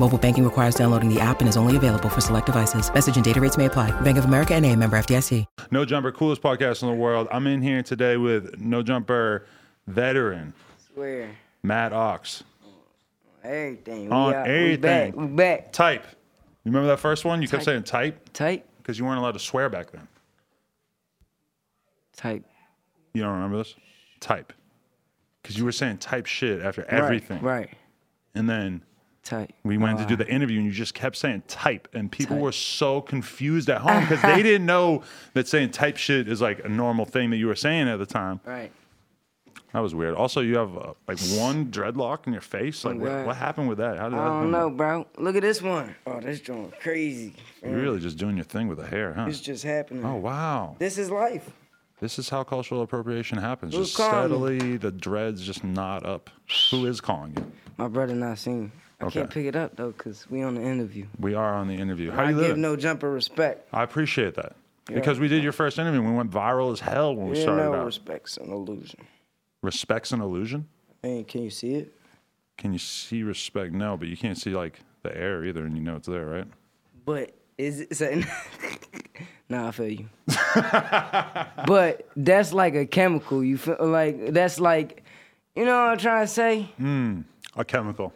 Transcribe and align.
Mobile 0.00 0.18
banking 0.18 0.44
requires 0.44 0.74
downloading 0.74 1.08
the 1.12 1.20
app 1.20 1.40
and 1.40 1.48
is 1.48 1.56
only 1.56 1.76
available 1.76 2.08
for 2.08 2.20
select 2.20 2.46
devices. 2.46 2.92
Message 2.92 3.16
and 3.16 3.24
data 3.24 3.40
rates 3.40 3.56
may 3.56 3.66
apply. 3.66 3.98
Bank 4.02 4.18
of 4.18 4.24
America 4.24 4.54
and 4.54 4.66
a 4.66 4.74
member 4.76 4.96
FDIC. 4.98 5.46
No 5.70 5.84
Jumper, 5.84 6.10
coolest 6.12 6.42
podcast 6.42 6.82
in 6.82 6.88
the 6.88 6.94
world. 6.94 7.28
I'm 7.30 7.46
in 7.46 7.62
here 7.62 7.82
today 7.82 8.16
with 8.16 8.58
No 8.60 8.82
Jumper 8.82 9.46
veteran 9.86 10.52
Swear. 10.92 11.30
Matt 11.62 11.92
Ox. 11.92 12.42
Everything. 13.44 14.10
On 14.12 14.28
we 14.30 14.34
out, 14.34 14.46
We 14.46 14.52
everything. 14.52 14.80
back. 14.80 15.14
We 15.16 15.26
back. 15.26 15.72
Type. 15.72 16.04
You 16.64 16.70
remember 16.72 16.88
that 16.88 16.98
first 16.98 17.24
one? 17.24 17.40
You 17.42 17.48
kept 17.48 17.64
Type. 17.64 17.72
saying 17.72 17.82
type 17.84 18.32
Type. 18.32 18.66
because 18.78 18.98
you 18.98 19.04
weren't 19.04 19.18
allowed 19.18 19.32
to 19.32 19.38
swear 19.38 19.68
back 19.68 19.90
then. 19.92 20.08
Type. 22.16 22.44
You 23.12 23.22
don't 23.22 23.34
remember 23.34 23.58
this? 23.58 23.74
Type. 24.20 24.52
Because 25.42 25.58
you 25.58 25.64
were 25.64 25.72
saying 25.72 25.98
type 25.98 26.26
shit 26.26 26.62
after 26.62 26.84
everything. 26.86 27.42
Right. 27.42 27.58
right. 27.68 27.70
And 28.34 28.48
then 28.48 28.82
Type. 29.24 29.50
we 29.62 29.78
went 29.78 29.98
to 30.00 30.04
do 30.04 30.16
the 30.16 30.28
interview 30.28 30.58
and 30.58 30.66
you 30.66 30.72
just 30.72 30.92
kept 30.92 31.16
saying 31.16 31.44
type. 31.48 31.88
And 31.94 32.12
people 32.12 32.36
Type. 32.36 32.42
were 32.42 32.52
so 32.52 33.00
confused 33.00 33.70
at 33.70 33.80
home 33.80 34.02
because 34.02 34.20
they 34.20 34.42
didn't 34.42 34.66
know 34.66 35.02
that 35.32 35.48
saying 35.48 35.70
type 35.70 35.96
shit 35.96 36.28
is 36.28 36.42
like 36.42 36.62
a 36.62 36.68
normal 36.68 37.06
thing 37.06 37.30
that 37.30 37.38
you 37.38 37.46
were 37.46 37.54
saying 37.54 37.88
at 37.88 37.98
the 37.98 38.04
time. 38.06 38.40
Right. 38.44 38.70
That 39.72 39.80
was 39.80 39.92
weird. 39.94 40.14
Also, 40.14 40.40
you 40.40 40.56
have 40.56 40.76
uh, 40.76 40.92
like 41.08 41.18
one 41.36 41.66
dreadlock 41.66 42.28
in 42.28 42.32
your 42.32 42.42
face. 42.42 42.84
Like, 42.84 42.96
what, 42.96 43.26
what 43.26 43.36
happened 43.36 43.68
with 43.68 43.78
that? 43.78 43.98
How 43.98 44.08
did 44.08 44.18
I 44.18 44.24
that 44.24 44.28
don't 44.28 44.50
know, 44.52 44.70
bro. 44.70 45.06
Look 45.18 45.34
at 45.34 45.42
this 45.42 45.60
one. 45.60 45.96
Oh, 46.06 46.20
this 46.20 46.40
joint 46.40 46.78
crazy. 46.78 47.34
You're 47.60 47.80
really 47.80 47.98
just 47.98 48.16
doing 48.16 48.36
your 48.36 48.44
thing 48.44 48.68
with 48.68 48.78
the 48.78 48.86
hair, 48.86 49.12
huh? 49.14 49.26
It's 49.28 49.40
just 49.40 49.64
happening. 49.64 50.04
Oh 50.04 50.14
wow! 50.14 50.76
This 50.78 50.96
is 50.96 51.10
life. 51.10 51.50
This 51.98 52.20
is 52.20 52.28
how 52.28 52.44
cultural 52.44 52.82
appropriation 52.82 53.38
happens. 53.38 53.74
Who's 53.74 53.88
just 53.92 53.96
calling 53.96 54.30
me? 54.30 54.58
steadily, 54.58 54.76
the 54.76 54.92
dreads 54.92 55.44
just 55.44 55.64
knot 55.64 56.06
up. 56.06 56.30
Who 56.70 56.86
is 56.86 57.00
calling 57.00 57.34
you? 57.36 57.50
My 57.76 57.88
brother 57.88 58.14
not 58.14 58.38
seen. 58.38 58.70
I 59.06 59.10
can't 59.10 59.30
pick 59.30 59.46
it 59.46 59.56
up 59.56 59.76
though, 59.76 59.92
cause 59.92 60.26
we 60.30 60.42
on 60.42 60.54
the 60.54 60.62
interview. 60.62 61.06
We 61.18 61.34
are 61.34 61.54
on 61.54 61.68
the 61.68 61.74
interview. 61.74 62.10
How 62.10 62.24
I 62.24 62.30
you 62.30 62.40
give 62.40 62.56
no 62.58 62.76
jumper 62.76 63.10
respect. 63.10 63.68
I 63.72 63.82
appreciate 63.82 64.34
that 64.36 64.56
because 64.86 65.18
we 65.18 65.28
did 65.28 65.42
your 65.42 65.52
first 65.52 65.78
interview. 65.78 66.02
We 66.02 66.12
went 66.12 66.30
viral 66.30 66.72
as 66.72 66.80
hell 66.80 67.14
when 67.14 67.28
we 67.28 67.36
Yeah, 67.36 67.42
started 67.42 67.62
no 67.64 67.74
out. 67.74 67.86
respect's 67.86 68.36
an 68.36 68.50
illusion. 68.50 69.00
Respect's 69.62 70.12
an 70.12 70.20
illusion. 70.20 70.68
Man, 71.02 71.24
can 71.24 71.42
you 71.42 71.50
see 71.50 71.74
it? 71.74 71.92
Can 72.58 72.72
you 72.72 72.78
see 72.78 73.22
respect? 73.22 73.72
No, 73.72 73.96
but 73.96 74.08
you 74.08 74.16
can't 74.16 74.38
see 74.38 74.50
like 74.50 74.80
the 75.02 75.16
air 75.16 75.44
either, 75.44 75.64
and 75.64 75.76
you 75.76 75.82
know 75.82 75.96
it's 75.96 76.06
there, 76.06 76.24
right? 76.26 76.46
But 77.04 77.32
is 77.58 77.80
it 77.80 77.96
so, 77.96 78.22
Nah, 79.48 79.68
I 79.68 79.70
feel 79.72 79.88
you. 79.90 80.08
but 81.66 82.08
that's 82.16 82.52
like 82.52 82.74
a 82.74 82.86
chemical. 82.86 83.42
You 83.44 83.58
feel 83.58 83.76
like 83.80 84.32
that's 84.32 84.60
like 84.60 85.02
you 85.54 85.64
know 85.64 85.72
what 85.84 85.90
I'm 85.92 85.98
trying 85.98 86.24
to 86.26 86.32
say? 86.32 86.62
Hmm. 86.76 87.20
A 87.56 87.64
chemical. 87.64 88.12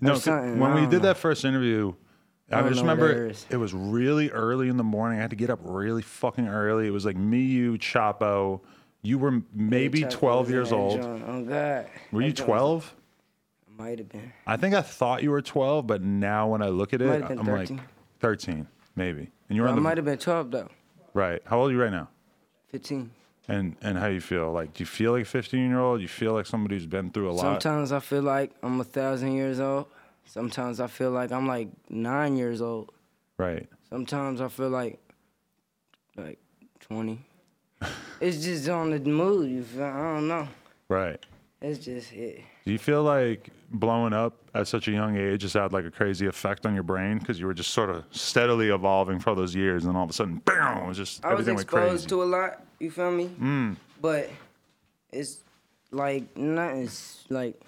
No, 0.00 0.14
when 0.16 0.62
I 0.62 0.74
we 0.74 0.80
did 0.82 0.92
know. 1.02 1.08
that 1.08 1.16
first 1.16 1.44
interview, 1.44 1.94
I, 2.50 2.60
don't 2.60 2.68
just 2.70 2.80
remember 2.82 3.26
it 3.26 3.46
it 3.50 3.56
was 3.56 3.74
really 3.74 4.30
early 4.30 4.68
in 4.68 4.76
the 4.76 4.84
morning. 4.84 5.18
I 5.18 5.22
had 5.22 5.30
to 5.30 5.36
get 5.36 5.50
up 5.50 5.58
really 5.62 6.02
fucking 6.02 6.46
early. 6.48 6.86
It 6.86 6.90
was 6.90 7.04
like 7.04 7.16
me, 7.16 7.40
you, 7.40 7.72
Chapo. 7.78 8.60
You 9.02 9.18
were 9.18 9.42
maybe 9.54 10.02
Chuck 10.02 10.10
12 10.10 10.50
years 10.50 10.72
old. 10.72 11.00
joint. 11.00 11.24
Oh 11.26 11.42
God. 11.44 11.86
Were 12.12 12.22
you 12.22 12.28
That 12.28 12.36
joint 12.36 12.46
12? 12.48 12.94
Might 13.78 13.98
have 13.98 14.08
been. 14.08 14.32
I 14.46 14.56
think 14.56 14.74
I 14.74 14.80
thought 14.82 15.22
you 15.22 15.30
were 15.30 15.42
12, 15.42 15.86
but 15.86 16.02
now 16.02 16.48
when 16.48 16.62
I 16.62 16.68
look 16.68 16.94
at 16.94 17.02
it, 17.02 17.06
Might 17.08 17.20
have 17.20 17.28
been 17.28 17.38
I'm 17.40 17.44
13. 17.46 17.76
like 17.76 17.86
13, 18.20 18.66
maybe. 18.96 19.30
And 19.48 19.56
you're 19.56 19.66
I 19.66 19.70
on 19.70 19.76
the 19.76 19.80
I 19.80 19.82
might 19.84 19.98
have 19.98 20.04
been 20.06 20.18
12 20.18 20.50
though. 20.50 20.68
right. 21.14 21.42
How 21.44 21.60
old 21.60 21.70
are 21.70 21.74
you 21.74 21.82
right 21.82 21.90
now? 21.92 22.08
15. 22.68 23.10
And 23.48 23.76
and 23.80 23.96
how 23.96 24.06
you 24.06 24.20
feel? 24.20 24.50
Like, 24.50 24.74
do 24.74 24.82
you 24.82 24.86
feel 24.86 25.12
like 25.12 25.22
a 25.22 25.24
15 25.24 25.68
year 25.68 25.78
old? 25.78 26.00
You 26.00 26.08
feel 26.08 26.32
like 26.32 26.46
somebody 26.46 26.74
who's 26.74 26.86
been 26.86 27.10
through 27.10 27.30
a 27.30 27.32
lot? 27.32 27.42
Sometimes 27.42 27.92
I 27.92 28.00
feel 28.00 28.22
like 28.22 28.50
I'm 28.62 28.80
a 28.80 28.84
thousand 28.84 29.32
years 29.32 29.60
old. 29.60 29.86
Sometimes 30.24 30.80
I 30.80 30.88
feel 30.88 31.12
like 31.12 31.30
I'm 31.30 31.46
like 31.46 31.68
nine 31.88 32.36
years 32.36 32.60
old. 32.60 32.90
Right. 33.38 33.68
Sometimes 33.88 34.40
I 34.40 34.48
feel 34.48 34.70
like 34.70 34.98
like 36.16 36.38
20. 36.80 37.20
it's 38.20 38.42
just 38.44 38.68
on 38.68 38.90
the 38.90 38.98
mood. 38.98 39.50
You 39.50 39.62
feel? 39.62 39.84
I 39.84 40.14
don't 40.14 40.28
know. 40.28 40.48
Right. 40.88 41.24
It's 41.60 41.78
just 41.78 42.12
it. 42.12 42.42
Do 42.64 42.72
you 42.72 42.78
feel 42.78 43.02
like 43.02 43.50
blowing 43.70 44.12
up 44.12 44.36
at 44.54 44.68
such 44.68 44.88
a 44.88 44.92
young 44.92 45.16
age 45.16 45.42
has 45.42 45.52
had 45.52 45.72
like 45.72 45.84
a 45.84 45.90
crazy 45.90 46.26
effect 46.26 46.66
on 46.66 46.74
your 46.74 46.82
brain 46.82 47.18
because 47.18 47.38
you 47.40 47.46
were 47.46 47.54
just 47.54 47.70
sort 47.70 47.90
of 47.90 48.04
steadily 48.10 48.68
evolving 48.68 49.18
for 49.18 49.30
all 49.30 49.36
those 49.36 49.54
years, 49.54 49.84
and 49.84 49.96
all 49.96 50.04
of 50.04 50.10
a 50.10 50.12
sudden, 50.12 50.36
bam, 50.44 50.84
it 50.84 50.88
was 50.88 50.96
just 50.96 51.24
I 51.24 51.34
was 51.34 51.48
exposed 51.48 52.08
to 52.10 52.22
a 52.22 52.24
lot. 52.24 52.62
You 52.78 52.90
feel 52.90 53.10
me? 53.10 53.30
Mm. 53.40 53.76
But 54.00 54.30
it's 55.12 55.42
like 55.90 56.36
nothing's 56.36 57.24
like 57.28 57.60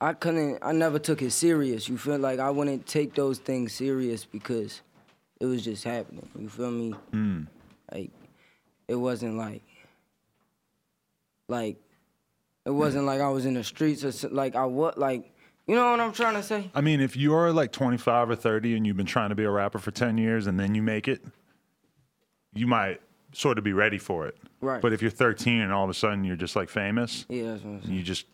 I 0.00 0.14
couldn't. 0.14 0.58
I 0.62 0.72
never 0.72 0.98
took 0.98 1.22
it 1.22 1.30
serious. 1.30 1.88
You 1.88 1.96
feel 1.96 2.18
like 2.18 2.40
I 2.40 2.50
wouldn't 2.50 2.86
take 2.86 3.14
those 3.14 3.38
things 3.38 3.72
serious 3.72 4.24
because 4.24 4.80
it 5.38 5.46
was 5.46 5.62
just 5.62 5.84
happening. 5.84 6.28
You 6.36 6.48
feel 6.48 6.70
me? 6.72 6.94
Mm. 7.12 7.46
Like 7.92 8.10
it 8.88 8.96
wasn't 8.96 9.36
like 9.36 9.62
like 11.48 11.76
it 12.64 12.70
wasn't 12.70 13.04
like 13.06 13.20
I 13.20 13.28
was 13.28 13.44
in 13.46 13.54
the 13.54 13.64
streets 13.64 14.04
or 14.24 14.28
like 14.28 14.54
I 14.54 14.64
what 14.66 14.98
like 14.98 15.30
you 15.66 15.74
know 15.76 15.90
what 15.92 16.00
I'm 16.00 16.12
trying 16.12 16.34
to 16.34 16.42
say? 16.42 16.70
I 16.74 16.80
mean, 16.80 17.00
if 17.00 17.16
you're 17.16 17.52
like 17.52 17.70
25 17.70 18.30
or 18.30 18.34
30 18.36 18.76
and 18.76 18.86
you've 18.86 18.96
been 18.96 19.06
trying 19.06 19.28
to 19.28 19.34
be 19.36 19.44
a 19.44 19.50
rapper 19.50 19.78
for 19.78 19.92
10 19.92 20.18
years 20.18 20.48
and 20.48 20.58
then 20.58 20.74
you 20.74 20.82
make 20.82 21.06
it, 21.06 21.24
you 22.52 22.66
might 22.66 23.00
sort 23.32 23.58
of 23.58 23.64
be 23.64 23.72
ready 23.72 23.98
for 23.98 24.26
it. 24.26 24.36
Right. 24.60 24.82
But 24.82 24.92
if 24.92 25.00
you're 25.00 25.10
13 25.10 25.60
and 25.60 25.72
all 25.72 25.84
of 25.84 25.90
a 25.90 25.94
sudden 25.94 26.24
you're 26.24 26.36
just 26.36 26.56
like 26.56 26.68
famous, 26.68 27.26
Yeah, 27.28 27.52
that's 27.52 27.62
what 27.64 27.70
I'm 27.74 27.82
saying. 27.82 27.94
you 27.94 28.02
just 28.02 28.26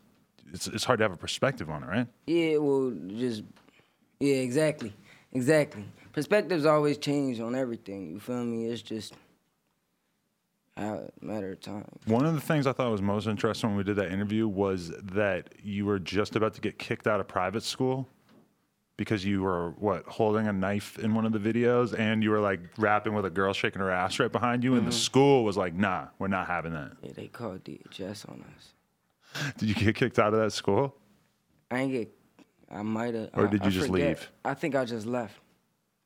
it's 0.53 0.67
it's 0.69 0.85
hard 0.85 0.99
to 1.01 1.05
have 1.05 1.13
a 1.13 1.17
perspective 1.19 1.69
on 1.69 1.83
it, 1.83 1.87
right? 1.87 2.07
Yeah, 2.27 2.57
well, 2.57 2.93
just 3.09 3.43
yeah, 4.21 4.37
exactly, 4.37 4.93
exactly. 5.33 5.85
Perspectives 6.15 6.65
always 6.65 6.97
change 6.99 7.39
on 7.41 7.55
everything. 7.55 8.11
You 8.15 8.21
feel 8.21 8.43
me? 8.45 8.67
It's 8.67 8.81
just 8.83 9.13
matter 11.21 11.53
of 11.53 11.61
time. 11.61 11.85
One 12.07 12.25
of 12.25 12.35
the 12.35 12.41
things 12.41 12.67
I 12.67 12.73
thought 12.73 12.91
was 12.91 13.03
most 13.03 13.27
interesting 13.27 13.71
when 13.71 13.77
we 13.77 13.85
did 13.85 13.97
that 13.97 14.13
interview 14.13 14.47
was 14.49 14.91
that 15.13 15.55
you 15.63 15.85
were 15.87 15.99
just 15.99 16.37
about 16.37 16.55
to 16.55 16.61
get 16.61 16.79
kicked 16.79 17.07
out 17.07 17.21
of 17.21 17.29
private 17.29 17.63
school 17.63 18.07
because 18.97 19.25
you 19.25 19.43
were 19.43 19.71
what 19.79 20.05
holding 20.07 20.47
a 20.49 20.53
knife 20.53 20.99
in 20.99 21.15
one 21.15 21.25
of 21.25 21.33
the 21.33 21.39
videos 21.39 21.97
and 21.99 22.23
you 22.23 22.31
were 22.31 22.41
like 22.41 22.61
rapping 22.79 23.15
with 23.15 23.25
a 23.25 23.31
girl 23.31 23.53
shaking 23.53 23.81
her 23.81 23.91
ass 23.91 24.19
right 24.19 24.33
behind 24.33 24.65
you 24.65 24.75
and 24.75 24.87
the 24.87 24.93
school 24.93 25.45
was 25.45 25.57
like 25.57 25.73
nah 25.75 26.07
we're 26.19 26.27
not 26.27 26.49
having 26.49 26.73
that 26.73 26.91
Yeah, 27.03 27.13
they 27.15 27.29
called 27.29 27.63
DHS 27.65 28.29
on 28.29 28.45
us. 28.57 29.53
did 29.57 29.69
you 29.69 29.75
get 29.77 29.95
kicked 29.95 30.19
out 30.19 30.35
of 30.35 30.41
that 30.41 30.51
school 30.53 30.97
I 31.71 31.79
ain't 31.81 31.93
get. 31.93 32.15
I 32.71 32.83
might 32.83 33.15
have. 33.15 33.31
Or 33.35 33.47
I- 33.47 33.51
did 33.51 33.61
you 33.63 33.67
I 33.69 33.71
just 33.71 33.87
forget. 33.89 34.09
leave? 34.09 34.31
I 34.45 34.55
think 34.55 34.75
I 34.75 34.85
just 34.85 35.07
left. 35.07 35.39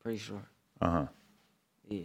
Pretty 0.03 0.19
sure. 0.19 0.43
uh-huh 0.81 1.07
Yeah. 1.89 2.03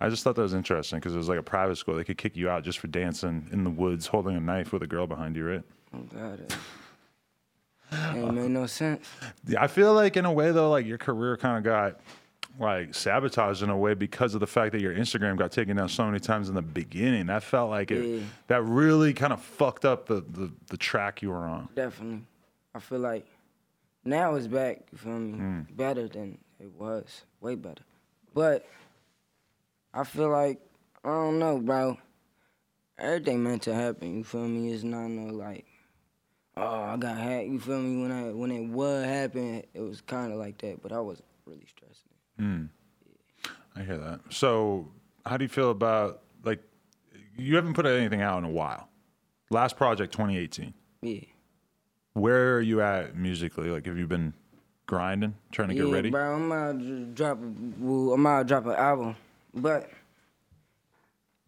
I 0.00 0.08
just 0.08 0.22
thought 0.24 0.34
that 0.36 0.42
was 0.42 0.54
interesting 0.54 0.98
because 0.98 1.14
it 1.14 1.18
was 1.18 1.28
like 1.28 1.38
a 1.38 1.42
private 1.42 1.76
school 1.76 1.94
they 1.94 2.04
could 2.04 2.18
kick 2.18 2.36
you 2.36 2.48
out 2.48 2.62
just 2.64 2.78
for 2.78 2.86
dancing 2.88 3.46
in 3.52 3.64
the 3.64 3.70
woods 3.70 4.06
holding 4.06 4.36
a 4.36 4.40
knife 4.40 4.72
with 4.72 4.82
a 4.82 4.86
girl 4.86 5.06
behind 5.06 5.36
you 5.36 5.44
right 5.44 5.62
Oh 5.94 5.98
God. 6.12 6.40
it 6.40 6.56
Ain't 8.16 8.34
made 8.34 8.50
no 8.50 8.66
sense. 8.66 9.06
Yeah, 9.46 9.62
I 9.62 9.68
feel 9.68 9.94
like 9.94 10.16
in 10.16 10.24
a 10.24 10.32
way 10.32 10.50
though, 10.50 10.70
like 10.70 10.86
your 10.86 10.98
career 10.98 11.36
kind 11.36 11.56
of 11.58 11.62
got 11.62 12.00
like 12.58 12.94
sabotaged 12.94 13.62
in 13.62 13.70
a 13.70 13.76
way 13.76 13.94
because 13.94 14.34
of 14.34 14.40
the 14.40 14.46
fact 14.46 14.72
that 14.72 14.80
your 14.80 14.94
Instagram 14.94 15.36
got 15.36 15.52
taken 15.52 15.76
down 15.76 15.88
so 15.88 16.04
many 16.06 16.18
times 16.18 16.48
in 16.48 16.54
the 16.56 16.62
beginning. 16.62 17.26
That 17.26 17.44
felt 17.44 17.70
like 17.70 17.90
it. 17.92 18.04
Yeah. 18.04 18.20
That 18.48 18.62
really 18.64 19.12
kind 19.12 19.32
of 19.32 19.40
fucked 19.40 19.84
up 19.84 20.06
the, 20.06 20.22
the 20.28 20.50
the 20.68 20.76
track 20.76 21.22
you 21.22 21.30
were 21.30 21.44
on. 21.44 21.68
Definitely. 21.76 22.22
I 22.74 22.80
feel 22.80 22.98
like 22.98 23.26
now 24.04 24.34
it's 24.34 24.48
back, 24.48 24.82
you 24.90 24.98
feel 24.98 25.12
me? 25.12 25.38
Mm. 25.38 25.76
Better 25.76 26.08
than 26.08 26.38
it 26.58 26.72
was. 26.76 27.22
Way 27.40 27.54
better. 27.54 27.82
But 28.34 28.66
I 29.94 30.02
feel 30.02 30.28
like 30.28 30.60
I 31.04 31.08
don't 31.08 31.38
know, 31.38 31.58
bro. 31.58 31.98
Everything 32.98 33.42
meant 33.42 33.62
to 33.62 33.74
happen. 33.74 34.18
You 34.18 34.24
feel 34.24 34.48
me? 34.48 34.72
It's 34.72 34.82
not 34.82 35.08
no 35.08 35.32
like, 35.32 35.66
oh, 36.56 36.82
I 36.82 36.96
got 36.96 37.16
hacked. 37.16 37.48
You 37.48 37.60
feel 37.60 37.78
me? 37.78 38.02
When 38.02 38.10
I 38.10 38.32
when 38.32 38.50
it 38.50 38.68
would 38.68 39.04
happen, 39.04 39.62
it 39.72 39.80
was 39.80 40.00
kind 40.00 40.32
of 40.32 40.38
like 40.38 40.58
that, 40.58 40.82
but 40.82 40.92
I 40.92 41.00
wasn't 41.00 41.28
really 41.46 41.66
stressing. 41.68 42.10
Hmm. 42.38 42.64
I 43.76 43.82
hear 43.82 43.98
that. 43.98 44.20
So, 44.30 44.88
how 45.24 45.36
do 45.36 45.44
you 45.44 45.48
feel 45.48 45.70
about 45.70 46.22
like 46.42 46.60
you 47.36 47.56
haven't 47.56 47.74
put 47.74 47.86
anything 47.86 48.20
out 48.22 48.38
in 48.38 48.44
a 48.44 48.50
while? 48.50 48.88
Last 49.50 49.76
project 49.76 50.12
2018. 50.12 50.74
Yeah. 51.02 51.20
Where 52.14 52.56
are 52.56 52.60
you 52.60 52.80
at 52.80 53.16
musically? 53.16 53.68
Like, 53.68 53.86
have 53.86 53.98
you 53.98 54.06
been 54.06 54.34
grinding, 54.86 55.34
trying 55.52 55.68
to 55.68 55.74
get 55.74 55.86
yeah, 55.86 55.92
ready? 55.92 56.10
bro. 56.10 56.34
I'm 56.34 56.52
out 56.52 56.78
to 56.78 57.04
drop. 57.06 57.38
Well, 57.78 58.14
I'm 58.14 58.26
out 58.26 58.38
to 58.38 58.44
drop 58.44 58.66
an 58.66 58.72
album, 58.72 59.16
but 59.54 59.90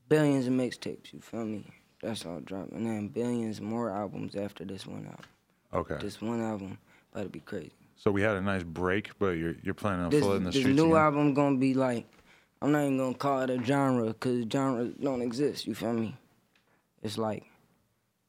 billions 0.08 0.46
of 0.46 0.52
mixtapes. 0.52 1.12
You 1.12 1.20
feel 1.20 1.44
me? 1.44 1.64
That's 2.02 2.24
all 2.26 2.40
dropping, 2.40 2.76
and 2.76 2.86
then 2.86 3.08
billions 3.08 3.60
more 3.60 3.90
albums 3.90 4.34
after 4.36 4.64
this 4.64 4.86
one 4.86 5.06
album. 5.06 5.24
Okay. 5.72 5.96
This 6.00 6.20
one 6.20 6.42
album 6.42 6.78
about 7.12 7.24
to 7.24 7.28
be 7.28 7.40
crazy. 7.40 7.72
So 7.96 8.10
we 8.10 8.20
had 8.22 8.36
a 8.36 8.40
nice 8.40 8.62
break, 8.62 9.18
but 9.18 9.30
you're 9.38 9.56
you're 9.62 9.74
planning 9.74 10.04
on 10.04 10.10
This, 10.10 10.22
flooding 10.22 10.44
the 10.44 10.50
this 10.50 10.60
streets 10.60 10.76
new 10.76 10.90
again? 10.92 11.02
album 11.02 11.34
gonna 11.34 11.56
be 11.56 11.74
like, 11.74 12.06
I'm 12.60 12.72
not 12.72 12.82
even 12.82 12.98
gonna 12.98 13.14
call 13.14 13.40
it 13.40 13.50
a 13.50 13.62
genre, 13.64 14.12
cause 14.14 14.44
genre 14.52 14.84
don't 15.00 15.22
exist. 15.22 15.66
You 15.66 15.74
feel 15.74 15.94
me? 15.94 16.14
It's 17.02 17.16
like, 17.16 17.44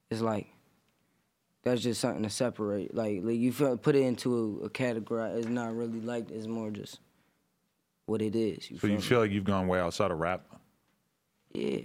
it's 0.09 0.21
like, 0.21 0.47
that's 1.63 1.81
just 1.81 1.99
something 1.99 2.23
to 2.23 2.29
separate. 2.29 2.95
Like, 2.95 3.19
like 3.23 3.35
you 3.37 3.51
feel 3.51 3.75
put 3.77 3.95
it 3.95 4.03
into 4.03 4.59
a, 4.61 4.65
a 4.65 4.69
category. 4.69 5.29
It's 5.31 5.47
not 5.47 5.75
really 5.75 5.99
like 5.99 6.31
it's 6.31 6.47
more 6.47 6.71
just 6.71 6.99
what 8.07 8.21
it 8.21 8.35
is. 8.35 8.71
You 8.71 8.77
So 8.77 8.81
feel 8.81 8.89
you 8.89 8.95
me? 8.97 9.01
feel 9.03 9.19
like 9.19 9.31
you've 9.31 9.43
gone 9.43 9.67
way 9.67 9.79
outside 9.79 10.09
of 10.11 10.17
rap? 10.17 10.43
Yeah. 11.53 11.81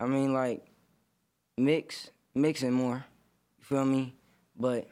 I 0.00 0.06
mean, 0.06 0.32
like, 0.32 0.66
mix, 1.56 2.10
mixing 2.34 2.72
more. 2.72 3.04
You 3.58 3.64
feel 3.64 3.84
me? 3.84 4.14
But 4.58 4.88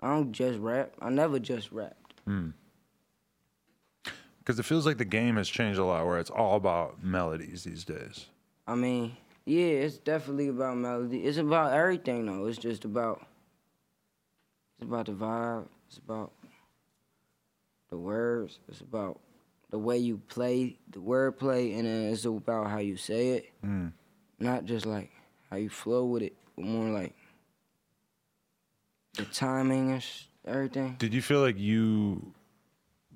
I 0.00 0.08
don't 0.08 0.32
just 0.32 0.58
rap. 0.58 0.92
I 1.00 1.08
never 1.10 1.38
just 1.38 1.72
rapped. 1.72 2.14
Hmm. 2.26 2.50
Because 4.38 4.58
it 4.58 4.64
feels 4.64 4.84
like 4.84 4.98
the 4.98 5.04
game 5.04 5.36
has 5.36 5.48
changed 5.48 5.78
a 5.78 5.84
lot, 5.84 6.04
where 6.06 6.18
it's 6.18 6.30
all 6.30 6.56
about 6.56 7.02
melodies 7.04 7.62
these 7.64 7.84
days. 7.84 8.26
I 8.66 8.74
mean, 8.74 9.16
yeah, 9.44 9.66
it's 9.66 9.98
definitely 9.98 10.48
about 10.48 10.76
melody. 10.76 11.18
It's 11.24 11.38
about 11.38 11.72
everything, 11.72 12.26
though. 12.26 12.46
It's 12.46 12.58
just 12.58 12.84
about, 12.84 13.24
it's 14.78 14.86
about 14.88 15.06
the 15.06 15.12
vibe. 15.12 15.66
It's 15.88 15.98
about 15.98 16.32
the 17.90 17.96
words. 17.96 18.58
It's 18.68 18.80
about 18.80 19.20
the 19.70 19.78
way 19.78 19.96
you 19.98 20.18
play 20.28 20.76
the 20.90 20.98
wordplay, 20.98 21.76
and 21.78 21.86
then 21.86 22.12
it's 22.12 22.24
about 22.24 22.68
how 22.70 22.78
you 22.78 22.96
say 22.96 23.28
it. 23.30 23.50
Mm. 23.64 23.92
Not 24.38 24.64
just 24.64 24.84
like 24.86 25.10
how 25.50 25.56
you 25.56 25.68
flow 25.70 26.04
with 26.04 26.22
it, 26.22 26.36
but 26.56 26.64
more 26.64 26.88
like 26.90 27.14
the 29.14 29.24
timing 29.26 29.92
and 29.92 30.02
sh- 30.02 30.24
everything. 30.46 30.96
Did 30.98 31.14
you 31.14 31.22
feel 31.22 31.40
like 31.40 31.58
you 31.58 32.32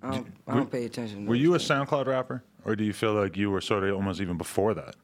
I 0.02 0.10
don't, 0.12 0.26
I 0.46 0.52
were- 0.54 0.60
don't 0.60 0.70
pay 0.70 0.84
attention. 0.84 1.24
to 1.24 1.28
were 1.28 1.34
you 1.34 1.54
a 1.54 1.58
things, 1.58 1.70
SoundCloud 1.70 2.06
rapper, 2.06 2.42
or 2.64 2.76
do 2.76 2.84
you 2.84 2.92
feel 2.92 3.14
like 3.14 3.36
you 3.36 3.50
were 3.50 3.60
sort 3.60 3.84
of 3.84 3.94
almost 3.94 4.20
even 4.20 4.36
before 4.36 4.74
that? 4.74 4.96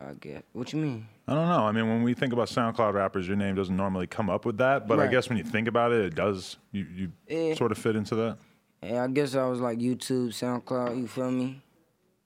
I 0.00 0.12
get. 0.14 0.44
What 0.52 0.72
you 0.72 0.80
mean? 0.80 1.06
I 1.26 1.34
don't 1.34 1.48
know. 1.48 1.64
I 1.66 1.72
mean, 1.72 1.88
when 1.88 2.02
we 2.02 2.14
think 2.14 2.32
about 2.32 2.48
SoundCloud 2.48 2.92
rappers, 2.94 3.26
your 3.26 3.36
name 3.36 3.54
doesn't 3.54 3.76
normally 3.76 4.06
come 4.06 4.28
up 4.28 4.44
with 4.44 4.58
that, 4.58 4.86
but 4.86 5.00
I 5.00 5.06
guess 5.06 5.28
when 5.28 5.38
you 5.38 5.44
think 5.44 5.66
about 5.68 5.92
it, 5.92 6.04
it 6.04 6.14
does. 6.14 6.56
You 6.72 6.86
you 6.94 7.12
Yeah. 7.28 7.54
sort 7.54 7.72
of 7.72 7.78
fit 7.78 7.96
into 7.96 8.14
that. 8.16 8.38
Yeah, 8.84 9.04
I 9.04 9.06
guess 9.08 9.34
I 9.34 9.46
was 9.46 9.60
like 9.60 9.78
YouTube, 9.78 10.28
SoundCloud. 10.28 10.98
You 10.98 11.08
feel 11.08 11.30
me? 11.30 11.62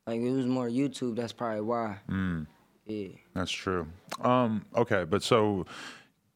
Like 0.07 0.21
it 0.21 0.31
was 0.31 0.47
more 0.47 0.69
YouTube. 0.69 1.17
That's 1.17 1.33
probably 1.33 1.61
why. 1.61 1.99
Mm. 2.11 2.47
Yeah. 2.87 3.09
That's 3.35 3.51
true. 3.51 3.87
Um, 4.21 4.65
okay, 4.75 5.05
but 5.05 5.23
so 5.23 5.67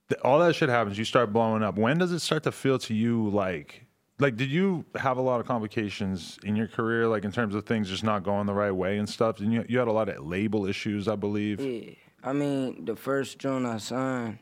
th- 0.09 0.21
all 0.23 0.39
that 0.41 0.55
shit 0.55 0.69
happens. 0.69 0.99
You 0.99 1.05
start 1.05 1.33
blowing 1.33 1.63
up. 1.63 1.77
When 1.77 1.99
does 1.99 2.13
it 2.13 2.21
start 2.21 2.43
to 2.45 2.53
feel 2.53 2.79
to 2.81 2.95
you 2.95 3.31
like? 3.31 3.87
Like, 4.19 4.37
did 4.37 4.51
you 4.51 4.85
have 4.95 5.17
a 5.17 5.23
lot 5.23 5.41
of 5.41 5.47
complications 5.47 6.39
in 6.45 6.55
your 6.55 6.69
career, 6.69 7.09
like 7.09 7.25
in 7.25 7.33
terms 7.33 7.55
of 7.55 7.65
things 7.65 7.89
just 7.89 8.05
not 8.05 8.23
going 8.23 8.47
the 8.47 8.55
right 8.55 8.71
way 8.71 8.99
and 8.99 9.09
stuff? 9.09 9.41
And 9.41 9.53
you, 9.53 9.65
you 9.69 9.79
had 9.79 9.89
a 9.89 9.93
lot 9.93 10.09
of 10.09 10.25
label 10.25 10.67
issues, 10.67 11.09
I 11.09 11.17
believe. 11.17 11.61
Yeah. 11.61 11.95
I 12.23 12.33
mean, 12.33 12.85
the 12.85 12.95
first 12.95 13.39
joint 13.39 13.67
I 13.67 13.79
signed, 13.79 14.39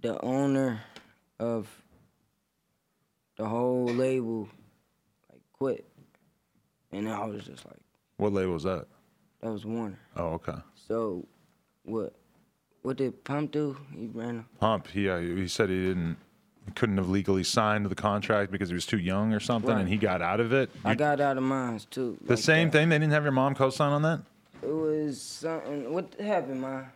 the 0.00 0.20
owner 0.22 0.82
of 1.40 1.68
the 3.36 3.48
whole 3.48 3.86
label, 3.86 4.48
quit. 5.62 5.84
And 6.90 7.08
I 7.08 7.24
was 7.24 7.44
just 7.44 7.64
like, 7.66 7.78
What 8.16 8.32
label 8.32 8.52
was 8.54 8.64
that? 8.64 8.86
that 9.40 9.50
was 9.52 9.64
Warner. 9.64 9.98
Oh, 10.16 10.34
okay. 10.34 10.54
So, 10.88 11.24
what? 11.84 12.14
What 12.82 12.96
did 12.96 13.22
Pump 13.24 13.52
do? 13.52 13.76
He 13.96 14.06
ran. 14.12 14.44
Pump. 14.58 14.88
He 14.88 15.08
uh, 15.08 15.18
he 15.18 15.46
said 15.46 15.68
he 15.68 15.86
didn't, 15.86 16.16
couldn't 16.74 16.96
have 16.98 17.08
legally 17.08 17.44
signed 17.44 17.86
the 17.86 17.94
contract 17.94 18.50
because 18.50 18.68
he 18.70 18.74
was 18.74 18.86
too 18.86 18.98
young 18.98 19.32
or 19.32 19.38
something, 19.40 19.70
Right. 19.70 19.80
and 19.80 19.88
he 19.88 19.96
got 19.96 20.20
out 20.20 20.40
of 20.40 20.52
it. 20.52 20.68
I 20.84 20.94
got 20.96 21.20
out 21.20 21.36
of 21.36 21.44
mine 21.44 21.80
too. 21.90 22.18
the 22.22 22.34
like 22.34 22.42
same 22.42 22.68
that. 22.70 22.78
thing. 22.78 22.88
They 22.88 22.98
didn't 22.98 23.12
have 23.12 23.22
your 23.22 23.32
mom 23.32 23.54
co-sign 23.54 23.92
on 23.92 24.02
that. 24.02 24.20
It 24.62 24.66
was 24.72 25.20
something. 25.22 25.92
What 25.92 26.12
happened, 26.20 26.60
man? 26.60 26.86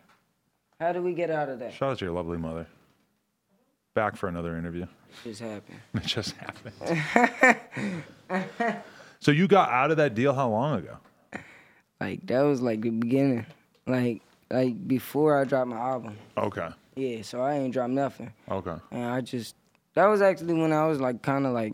How 0.79 0.91
did 0.91 1.03
we 1.03 1.13
get 1.13 1.29
out 1.31 1.47
of 1.49 1.59
that? 1.59 1.73
Shout 1.73 1.91
out 1.91 1.99
to 1.99 2.05
your 2.05 2.13
lovely 2.13 2.37
mother. 2.37 2.67
Back 3.97 4.15
for 4.15 4.29
another 4.29 4.55
interview. 4.55 4.83
It 4.83 4.89
just 5.23 5.41
happened. 5.41 5.79
It 5.95 6.03
just 6.03 6.35
happened. 6.37 8.03
so 9.19 9.31
you 9.31 9.47
got 9.47 9.71
out 9.71 9.89
of 9.89 9.97
that 9.97 10.13
deal 10.13 10.35
how 10.35 10.49
long 10.49 10.77
ago? 10.77 10.97
Like 11.99 12.23
that 12.27 12.41
was 12.41 12.61
like 12.61 12.81
the 12.81 12.91
beginning. 12.91 13.47
Like 13.87 14.21
like 14.51 14.87
before 14.87 15.41
I 15.41 15.45
dropped 15.45 15.69
my 15.69 15.79
album. 15.79 16.15
Okay. 16.37 16.69
Yeah, 16.95 17.23
so 17.23 17.41
I 17.41 17.55
ain't 17.55 17.73
dropped 17.73 17.89
nothing. 17.89 18.31
Okay. 18.51 18.75
And 18.91 19.05
I 19.05 19.21
just 19.21 19.55
that 19.95 20.05
was 20.05 20.21
actually 20.21 20.53
when 20.53 20.73
I 20.73 20.85
was 20.85 21.01
like 21.01 21.23
kinda 21.23 21.49
like 21.49 21.73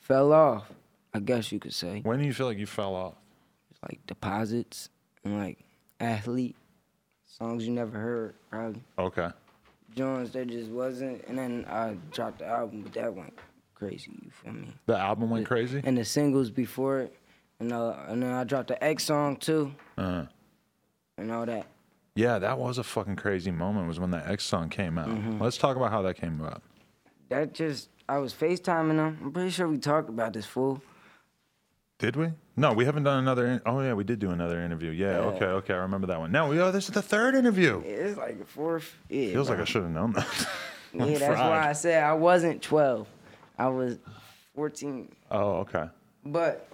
fell 0.00 0.32
off, 0.32 0.68
I 1.14 1.20
guess 1.20 1.52
you 1.52 1.60
could 1.60 1.72
say. 1.72 2.00
When 2.00 2.18
do 2.18 2.24
you 2.24 2.34
feel 2.34 2.46
like 2.46 2.58
you 2.58 2.66
fell 2.66 2.96
off? 2.96 3.14
Like 3.88 4.04
deposits 4.08 4.88
and 5.22 5.38
like 5.38 5.58
athlete. 6.00 6.56
Songs 7.26 7.64
you 7.64 7.72
never 7.72 7.96
heard, 7.96 8.34
probably. 8.50 8.82
Okay. 8.98 9.28
Jones 9.96 10.30
that 10.32 10.48
just 10.48 10.70
wasn't 10.70 11.24
and 11.26 11.38
then 11.38 11.66
I 11.68 11.96
dropped 12.12 12.38
the 12.40 12.46
album, 12.46 12.82
but 12.82 12.92
that 12.94 13.14
went 13.14 13.38
crazy, 13.74 14.10
you 14.22 14.30
feel 14.30 14.52
me? 14.52 14.74
The 14.86 14.96
album 14.96 15.30
went 15.30 15.46
crazy? 15.46 15.80
And 15.84 15.96
the 15.98 16.04
singles 16.04 16.50
before 16.50 17.00
it. 17.00 17.16
And 17.58 17.72
uh, 17.72 17.94
and 18.08 18.22
then 18.22 18.32
I 18.32 18.44
dropped 18.44 18.68
the 18.68 18.82
X 18.82 19.04
song 19.04 19.36
too 19.36 19.74
Uh, 19.98 20.24
and 21.18 21.30
all 21.32 21.44
that. 21.46 21.66
yeah, 22.14 22.38
that 22.38 22.58
was 22.58 22.78
a 22.78 22.82
fucking 22.84 23.16
crazy 23.16 23.50
moment 23.50 23.86
was 23.88 24.00
when 24.00 24.10
that 24.12 24.28
X 24.28 24.44
song 24.44 24.68
came 24.70 24.96
out. 24.98 25.10
Let's 25.40 25.58
talk 25.58 25.76
about 25.76 25.90
how 25.90 26.02
that 26.02 26.16
came 26.16 26.40
about. 26.40 26.62
That 27.28 27.52
just 27.52 27.88
I 28.08 28.18
was 28.18 28.32
FaceTiming 28.34 28.96
them. 28.96 29.18
I'm 29.22 29.32
pretty 29.32 29.50
sure 29.50 29.68
we 29.68 29.78
talked 29.78 30.08
about 30.08 30.32
this 30.32 30.46
fool. 30.46 30.82
Did 31.98 32.16
we? 32.16 32.32
No, 32.60 32.74
we 32.74 32.84
haven't 32.84 33.04
done 33.04 33.18
another. 33.20 33.46
In- 33.46 33.62
oh 33.64 33.80
yeah, 33.80 33.94
we 33.94 34.04
did 34.04 34.18
do 34.18 34.30
another 34.32 34.62
interview. 34.62 34.90
Yeah, 34.90 35.18
okay, 35.20 35.46
okay, 35.46 35.72
I 35.72 35.78
remember 35.78 36.06
that 36.08 36.20
one. 36.20 36.30
No, 36.30 36.48
we, 36.48 36.60
oh, 36.60 36.70
this 36.70 36.84
is 36.88 36.94
the 36.94 37.00
third 37.00 37.34
interview. 37.34 37.80
It's 37.86 38.18
like 38.18 38.38
the 38.38 38.44
fourth. 38.44 38.94
Yeah, 39.08 39.32
Feels 39.32 39.46
bro. 39.48 39.56
like 39.56 39.62
I 39.62 39.64
should 39.64 39.82
have 39.82 39.90
known 39.90 40.12
that. 40.12 40.26
Yeah, 40.92 41.04
that's 41.06 41.20
fried. 41.20 41.38
why 41.38 41.68
I 41.68 41.72
said 41.72 42.02
I 42.02 42.14
wasn't 42.14 42.62
12. 42.62 43.06
I 43.56 43.68
was 43.68 43.96
14. 44.56 45.08
Oh, 45.30 45.50
okay. 45.58 45.84
But 46.26 46.68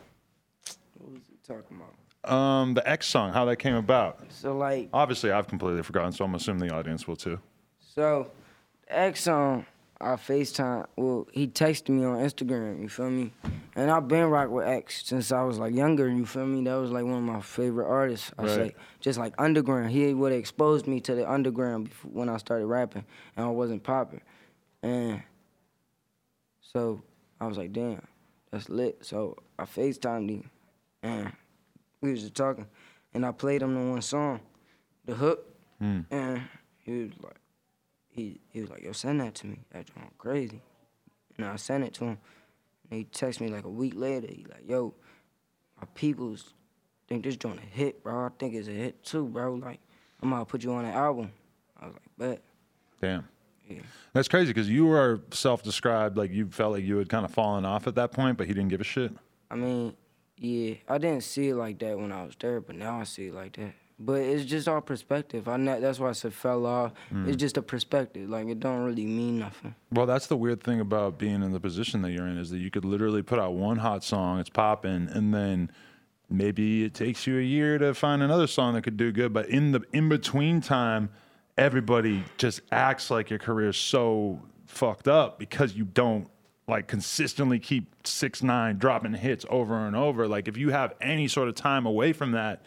what 0.99 1.13
was 1.13 1.21
he 1.29 1.37
talking 1.47 1.77
about? 2.25 2.35
Um, 2.35 2.73
the 2.73 2.89
X 2.89 3.07
song, 3.09 3.35
how 3.35 3.45
that 3.45 3.57
came 3.57 3.75
about. 3.75 4.21
So 4.31 4.57
like, 4.57 4.89
Obviously, 4.95 5.31
I've 5.33 5.47
completely 5.49 5.83
forgotten, 5.83 6.13
so 6.13 6.25
I'm 6.25 6.35
assuming 6.35 6.67
the 6.67 6.75
audience 6.75 7.07
will 7.07 7.15
too. 7.17 7.39
so 7.79 8.31
the 8.89 8.99
X 8.99 9.21
song, 9.25 9.67
I 10.01 10.15
FaceTime. 10.17 10.87
Well, 10.97 11.27
he 11.33 11.47
texted 11.49 11.89
me 11.89 12.05
on 12.05 12.19
Instagram. 12.19 12.83
You 12.83 12.89
feel 12.89 13.09
me? 13.09 13.33
And 13.75 13.91
I've 13.91 14.07
been 14.09 14.27
rock 14.27 14.51
with 14.51 14.67
X 14.67 15.03
since 15.07 15.33
I 15.33 15.43
was 15.43 15.59
like 15.59 15.75
younger. 15.75 16.09
You 16.09 16.27
feel 16.27 16.47
me? 16.47 16.63
That 16.65 16.75
was 16.75 16.91
like 16.91 17.05
one 17.05 17.15
of 17.15 17.23
my 17.23 17.41
favorite 17.41 17.87
artists. 17.89 18.31
I 18.39 18.43
Right. 18.43 18.51
say 18.51 18.75
just 19.01 19.19
like 19.19 19.35
underground. 19.39 19.91
He 19.91 20.13
would 20.13 20.33
have 20.33 20.39
exposed 20.39 20.87
me 20.87 21.01
to 21.01 21.15
the 21.15 21.31
underground 21.31 21.89
when 22.03 22.29
I 22.29 22.37
started 22.37 22.67
rapping, 22.67 23.05
and 23.37 23.47
I 23.47 23.49
wasn't 23.49 23.83
popping. 23.83 24.21
And 24.83 25.23
so 26.61 27.03
I 27.41 27.47
was 27.47 27.57
like, 27.57 27.73
damn, 27.73 28.07
that's 28.51 28.69
lit. 28.69 28.99
So 29.05 29.37
I 29.59 29.65
FaceTimed 29.65 30.29
him, 30.29 30.51
and 31.03 31.33
we 32.03 32.11
was 32.11 32.21
just 32.21 32.35
talking, 32.35 32.67
and 33.15 33.25
I 33.25 33.33
played 33.33 33.63
him 33.63 33.75
the 33.75 33.91
one 33.93 34.03
song, 34.03 34.41
the 35.07 35.15
hook, 35.15 35.47
hmm. 35.79 36.01
and 36.11 36.43
he 36.81 37.05
was 37.05 37.13
like, 37.23 37.37
he 38.17 38.41
he 38.49 38.61
was 38.61 38.71
like, 38.71 38.83
yo, 38.83 38.93
send 38.93 39.21
that 39.21 39.35
to 39.37 39.47
me. 39.47 39.61
That 39.71 39.87
joint 39.87 40.19
crazy. 40.19 40.61
And 41.37 41.47
I 41.47 41.57
sent 41.57 41.85
it 41.85 41.93
to 41.95 42.05
him, 42.05 42.19
and 42.91 42.99
he 42.99 43.05
texted 43.05 43.43
me 43.43 43.49
like 43.49 43.65
a 43.65 43.71
week 43.71 43.93
later. 43.95 44.27
He 44.27 44.47
like, 44.49 44.67
yo, 44.67 44.95
my 45.79 45.87
peoples 45.95 46.55
think 47.09 47.25
this 47.25 47.37
joint 47.37 47.61
a 47.61 47.67
hit, 47.77 48.03
bro. 48.03 48.27
I 48.27 48.31
think 48.39 48.55
it's 48.55 48.69
a 48.69 48.73
hit 48.73 49.05
too, 49.05 49.27
bro. 49.27 49.55
Like, 49.55 49.81
I'm 50.23 50.31
gonna 50.31 50.45
put 50.45 50.65
you 50.65 50.73
on 50.73 50.85
the 50.85 50.93
album. 50.93 51.31
I 51.81 51.87
was 51.87 51.95
like, 51.95 52.19
bet. 52.19 52.43
Damn. 53.01 53.29
Yeah. 53.69 53.83
That's 54.13 54.29
crazy 54.29 54.53
because 54.53 54.71
you 54.71 54.87
were 54.87 55.21
self-described 55.33 56.17
like 56.17 56.31
you 56.31 56.49
felt 56.49 56.73
like 56.73 56.85
you 56.85 56.97
had 56.99 57.09
kind 57.09 57.25
of 57.25 57.33
fallen 57.33 57.65
off 57.65 57.87
at 57.87 57.97
that 57.97 58.13
point, 58.13 58.39
but 58.39 58.47
he 58.47 58.55
didn't 58.55 58.71
give 58.71 58.81
a 58.81 58.85
shit. 58.85 59.13
I 59.51 59.57
mean, 59.57 59.95
yeah, 60.39 60.77
I 60.89 60.99
didn't 60.99 61.25
see 61.25 61.49
it 61.49 61.57
like 61.57 61.79
that 61.81 61.99
when 61.99 62.13
I 62.13 62.25
was 62.25 62.35
there, 62.39 62.61
but 62.61 62.77
now 62.77 63.01
I 63.01 63.05
see 63.05 63.27
it 63.27 63.35
like 63.35 63.57
that. 63.57 63.75
But 63.99 64.21
it's 64.21 64.45
just 64.45 64.69
our 64.69 64.83
perspective. 64.83 65.49
I 65.49 65.57
know, 65.57 65.81
that's 65.81 65.99
why 65.99 66.11
I 66.11 66.13
said 66.13 66.35
fell 66.35 66.67
off. 66.67 66.93
Mm. 67.11 67.29
It's 67.29 67.39
just 67.39 67.57
a 67.57 67.63
perspective. 67.63 68.29
Like 68.29 68.47
it 68.47 68.61
don't 68.61 68.85
really 68.85 69.07
mean 69.07 69.39
nothing. 69.39 69.75
Well, 69.91 70.05
that's 70.05 70.27
the 70.27 70.37
weird 70.37 70.63
thing 70.63 70.81
about 70.81 71.19
being 71.19 71.43
in 71.43 71.53
the 71.53 71.61
position 71.61 72.03
that 72.03 72.13
you're 72.13 72.27
in 72.27 72.37
is 72.37 72.51
that 72.51 72.59
you 72.59 72.71
could 72.71 72.85
literally 72.85 73.23
put 73.23 73.39
out 73.39 73.55
one 73.55 73.79
hot 73.79 74.05
song, 74.05 74.39
it's 74.39 74.51
popping, 74.51 75.09
and 75.11 75.33
then 75.33 75.71
maybe 76.29 76.85
it 76.85 76.93
takes 76.93 77.27
you 77.27 77.39
a 77.39 77.43
year 77.43 77.79
to 77.79 77.95
find 77.95 78.23
another 78.23 78.47
song 78.47 78.75
that 78.75 78.83
could 78.83 78.99
do 78.99 79.13
good. 79.13 79.33
But 79.33 79.49
in 79.49 79.73
the 79.73 79.81
in 79.95 80.11
between 80.11 80.61
time, 80.61 81.09
everybody 81.57 82.23
just 82.37 82.61
acts 82.71 83.11
like 83.11 83.31
your 83.31 83.39
career's 83.39 83.79
so 83.79 84.43
fucked 84.67 85.09
up 85.09 85.39
because 85.39 85.75
you 85.75 85.85
don't 85.85 86.29
like 86.69 86.89
consistently 86.89 87.59
keep 87.59 87.95
six 88.07 88.43
nine 88.43 88.77
dropping 88.77 89.15
hits 89.15 89.47
over 89.49 89.87
and 89.87 89.97
over. 89.97 90.27
Like 90.29 90.49
if 90.49 90.57
you 90.57 90.71
have 90.71 90.95
any 91.01 91.29
sort 91.29 91.49
of 91.49 91.55
time 91.55 91.87
away 91.87 92.13
from 92.13 92.33
that, 92.33 92.63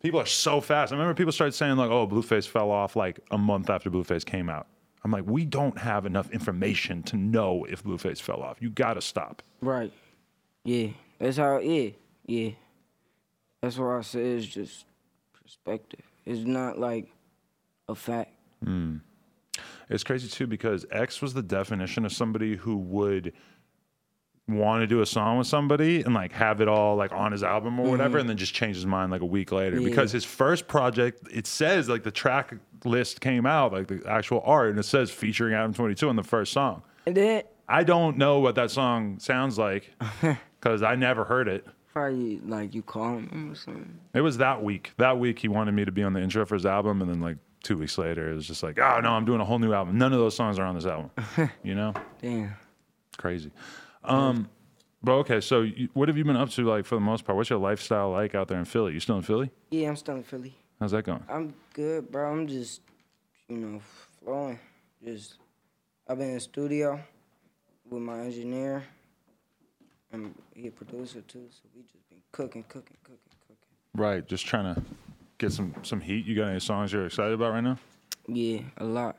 people 0.00 0.20
are 0.20 0.26
so 0.26 0.60
fast. 0.60 0.92
I 0.92 0.96
remember 0.96 1.14
people 1.14 1.32
started 1.32 1.52
saying 1.52 1.76
like, 1.76 1.90
"Oh, 1.90 2.06
Blueface 2.06 2.46
fell 2.46 2.70
off 2.70 2.96
like 2.96 3.20
a 3.30 3.38
month 3.38 3.70
after 3.70 3.90
Blueface 3.90 4.24
came 4.24 4.48
out." 4.48 4.66
I'm 5.02 5.10
like, 5.10 5.24
we 5.26 5.44
don't 5.46 5.78
have 5.78 6.04
enough 6.04 6.30
information 6.30 7.02
to 7.04 7.16
know 7.16 7.64
if 7.64 7.82
Blueface 7.82 8.20
fell 8.20 8.42
off. 8.42 8.58
You 8.60 8.70
gotta 8.70 9.00
stop. 9.00 9.42
Right. 9.62 9.92
Yeah. 10.64 10.88
That's 11.18 11.38
how. 11.38 11.58
Yeah. 11.58 11.90
Yeah. 12.26 12.50
That's 13.62 13.78
what 13.78 13.96
I 13.96 14.00
said. 14.02 14.22
It's 14.22 14.46
just 14.46 14.84
perspective. 15.32 16.04
It's 16.26 16.46
not 16.46 16.78
like 16.78 17.10
a 17.88 17.94
fact. 17.94 18.32
Hmm. 18.62 18.96
It's 19.88 20.04
crazy 20.04 20.28
too 20.28 20.46
because 20.46 20.86
X 20.90 21.20
was 21.20 21.34
the 21.34 21.42
definition 21.42 22.04
of 22.04 22.12
somebody 22.12 22.56
who 22.56 22.76
would 22.76 23.32
want 24.52 24.82
to 24.82 24.86
do 24.86 25.00
a 25.00 25.06
song 25.06 25.38
with 25.38 25.46
somebody 25.46 26.02
and 26.02 26.14
like 26.14 26.32
have 26.32 26.60
it 26.60 26.68
all 26.68 26.96
like 26.96 27.12
on 27.12 27.32
his 27.32 27.42
album 27.42 27.78
or 27.80 27.88
whatever 27.90 28.10
mm-hmm. 28.10 28.20
and 28.20 28.28
then 28.30 28.36
just 28.36 28.54
change 28.54 28.76
his 28.76 28.86
mind 28.86 29.10
like 29.12 29.20
a 29.22 29.26
week 29.26 29.52
later 29.52 29.78
Yeah. 29.80 29.88
because 29.88 30.12
his 30.12 30.24
first 30.24 30.68
project 30.68 31.26
it 31.32 31.46
says 31.46 31.88
like 31.88 32.02
the 32.02 32.10
track 32.10 32.54
list 32.84 33.20
came 33.20 33.46
out 33.46 33.72
like 33.72 33.88
the 33.88 34.02
actual 34.08 34.42
art 34.44 34.70
and 34.70 34.78
it 34.78 34.84
says 34.84 35.10
featuring 35.10 35.54
Adam 35.54 35.72
22 35.74 36.08
on 36.08 36.16
the 36.16 36.22
first 36.22 36.52
song. 36.52 36.82
And 37.06 37.16
then 37.16 37.42
I 37.68 37.84
don't 37.84 38.16
know 38.18 38.40
what 38.40 38.54
that 38.56 38.70
song 38.70 39.18
sounds 39.18 39.58
like 39.58 39.90
cuz 40.60 40.82
I 40.82 40.94
never 40.96 41.24
heard 41.24 41.48
it. 41.48 41.66
probably 41.92 42.38
like 42.40 42.74
you 42.74 42.82
call 42.82 43.16
him 43.18 43.50
or 43.52 43.54
something. 43.54 43.98
It 44.14 44.20
was 44.20 44.38
that 44.38 44.62
week. 44.62 44.92
That 44.98 45.18
week 45.18 45.38
he 45.38 45.48
wanted 45.48 45.72
me 45.72 45.84
to 45.84 45.92
be 45.92 46.02
on 46.02 46.12
the 46.12 46.20
intro 46.20 46.44
for 46.46 46.54
his 46.54 46.66
album, 46.66 47.00
and 47.02 47.10
then 47.10 47.20
like 47.20 47.36
two 47.62 47.76
weeks 47.76 47.98
later, 47.98 48.30
it 48.30 48.34
was 48.34 48.46
just 48.46 48.62
like, 48.62 48.78
oh 48.78 49.00
no, 49.00 49.10
I'm 49.10 49.24
doing 49.24 49.40
a 49.40 49.44
whole 49.44 49.58
new 49.58 49.72
album. 49.72 49.98
None 49.98 50.12
of 50.12 50.18
those 50.18 50.34
songs 50.34 50.58
are 50.58 50.64
on 50.64 50.74
this 50.74 50.86
album. 50.86 51.10
you 51.62 51.74
know, 51.74 51.92
Damn. 52.22 52.54
crazy. 53.18 53.50
Um, 54.04 54.48
but 55.02 55.12
okay, 55.12 55.40
so 55.40 55.62
you, 55.62 55.88
what 55.94 56.08
have 56.08 56.16
you 56.16 56.24
been 56.24 56.36
up 56.36 56.50
to 56.50 56.62
like 56.64 56.84
for 56.84 56.94
the 56.94 57.00
most 57.00 57.24
part? 57.24 57.36
What's 57.36 57.50
your 57.50 57.58
lifestyle 57.58 58.10
like 58.10 58.34
out 58.34 58.48
there 58.48 58.58
in 58.58 58.64
Philly? 58.64 58.92
You 58.92 59.00
still 59.00 59.16
in 59.16 59.22
Philly? 59.22 59.50
Yeah, 59.70 59.88
I'm 59.88 59.96
still 59.96 60.16
in 60.16 60.22
Philly. 60.22 60.54
How's 60.78 60.90
that 60.92 61.04
going? 61.04 61.22
I'm 61.28 61.54
good, 61.74 62.10
bro. 62.10 62.30
I'm 62.30 62.46
just, 62.46 62.80
you 63.48 63.56
know, 63.56 63.80
flowing. 64.22 64.58
Just, 65.04 65.34
I've 66.08 66.18
been 66.18 66.28
in 66.28 66.34
the 66.34 66.40
studio 66.40 67.00
with 67.90 68.02
my 68.02 68.20
engineer. 68.20 68.84
and 70.12 70.34
he 70.54 70.68
a 70.68 70.70
producer 70.70 71.20
too, 71.22 71.46
so 71.50 71.68
we 71.74 71.82
just 71.82 72.08
been 72.08 72.18
cooking, 72.32 72.64
cooking, 72.64 72.96
cooking, 73.02 73.18
cooking. 73.46 73.56
Right, 73.94 74.26
just 74.26 74.46
trying 74.46 74.74
to 74.74 74.82
get 75.38 75.52
some 75.52 75.74
some 75.82 76.00
heat. 76.00 76.26
You 76.26 76.34
got 76.36 76.48
any 76.48 76.60
songs 76.60 76.92
you're 76.92 77.06
excited 77.06 77.32
about 77.34 77.52
right 77.52 77.62
now? 77.62 77.78
Yeah, 78.26 78.60
a 78.78 78.84
lot. 78.84 79.16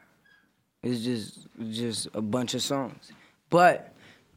It's 0.83 1.03
just 1.03 1.47
just 1.71 2.07
a 2.13 2.21
bunch 2.21 2.53
of 2.53 2.61
songs. 2.61 3.11
But 3.50 3.90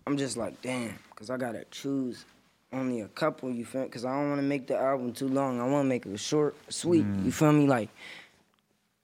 I'm 0.07 0.17
just 0.17 0.37
like, 0.37 0.61
damn, 0.63 0.99
because 1.11 1.31
I 1.31 1.37
got 1.37 1.53
to 1.53 1.65
choose 1.71 2.25
only 2.73 3.01
a 3.01 3.09
couple, 3.09 3.51
you 3.51 3.65
feel 3.65 3.85
Because 3.85 4.05
I 4.05 4.11
don't 4.15 4.31
want 4.31 4.41
to 4.41 4.47
make 4.47 4.67
the 4.67 4.77
album 4.77 5.13
too 5.13 5.29
long. 5.29 5.61
I 5.61 5.65
want 5.67 5.85
to 5.85 5.89
make 5.89 6.07
it 6.07 6.19
short, 6.19 6.57
sweet, 6.69 7.07
you 7.23 7.31
feel 7.33 7.53
me? 7.53 7.67
Like 7.67 7.89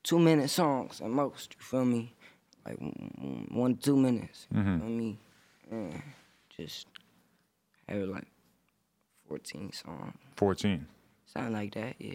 two 0.03 0.19
minute 0.19 0.51
songs 0.51 1.01
at 1.01 1.09
most, 1.09 1.55
you 1.59 1.65
feel 1.65 1.85
me? 1.85 2.13
Like 2.67 2.79
mm, 2.79 3.53
one, 3.53 3.77
two 3.77 3.97
minutes, 3.97 4.47
you 4.55 4.63
feel 4.63 4.89
me? 4.89 5.19
And 5.71 6.03
just 6.57 6.87
have 7.89 7.99
it 7.99 8.09
like 8.09 8.27
14 9.29 9.73
songs. 9.73 10.15
Fourteen. 10.37 10.87
Something 11.27 11.53
like 11.53 11.75
that, 11.75 11.95
yeah. 11.99 12.15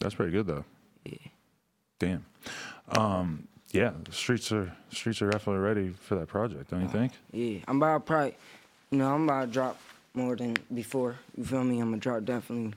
That's 0.00 0.14
pretty 0.14 0.32
good 0.32 0.46
though. 0.46 0.64
Yeah. 1.04 1.16
Damn. 1.98 2.24
Um, 2.88 3.48
yeah, 3.70 3.92
the 4.04 4.12
streets 4.12 4.52
are 4.52 4.72
streets 4.90 5.20
are 5.22 5.30
definitely 5.30 5.62
ready 5.62 5.90
for 5.90 6.14
that 6.16 6.28
project, 6.28 6.70
don't 6.70 6.82
you 6.82 6.88
think? 6.88 7.12
Yeah, 7.32 7.60
I'm 7.66 7.78
about 7.78 7.98
to 7.98 8.12
probably, 8.12 8.36
you 8.90 8.98
know, 8.98 9.12
I'm 9.12 9.24
about 9.24 9.46
to 9.46 9.52
drop 9.52 9.80
more 10.14 10.36
than 10.36 10.56
before. 10.72 11.16
You 11.36 11.44
feel 11.44 11.64
me? 11.64 11.80
I'm 11.80 11.88
gonna 11.90 11.96
drop 11.98 12.24
definitely 12.24 12.74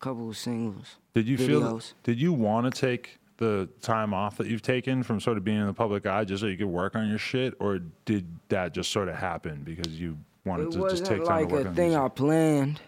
a 0.00 0.04
couple 0.04 0.28
of 0.30 0.36
singles. 0.36 0.96
Did 1.14 1.28
you 1.28 1.36
feel? 1.38 1.60
videos. 1.60 1.92
Did 2.02 2.20
you 2.20 2.32
want 2.32 2.72
to 2.72 2.80
take 2.80 3.18
the 3.36 3.68
time 3.80 4.14
off 4.14 4.36
that 4.38 4.46
you've 4.46 4.62
taken 4.62 5.02
from 5.02 5.20
sort 5.20 5.36
of 5.36 5.44
being 5.44 5.60
in 5.60 5.66
the 5.66 5.74
public 5.74 6.06
eye 6.06 6.24
just 6.24 6.40
so 6.40 6.46
you 6.46 6.56
could 6.56 6.66
work 6.66 6.96
on 6.96 7.08
your 7.08 7.18
shit, 7.18 7.54
or 7.60 7.80
did 8.04 8.26
that 8.48 8.72
just 8.72 8.90
sort 8.90 9.08
of 9.08 9.16
happen 9.16 9.62
because 9.64 10.00
you 10.00 10.16
wanted 10.44 10.68
It 10.68 10.72
to 10.72 10.88
just 10.90 11.04
take 11.04 11.24
time 11.24 11.42
like 11.42 11.48
to 11.48 11.54
work 11.54 11.66
on? 11.66 11.66
It 11.66 11.66
wasn't 11.66 11.66
like 11.66 11.72
a 11.72 11.74
thing 11.76 11.88
music? 11.90 12.04
I 12.04 12.08
planned. 12.08 12.80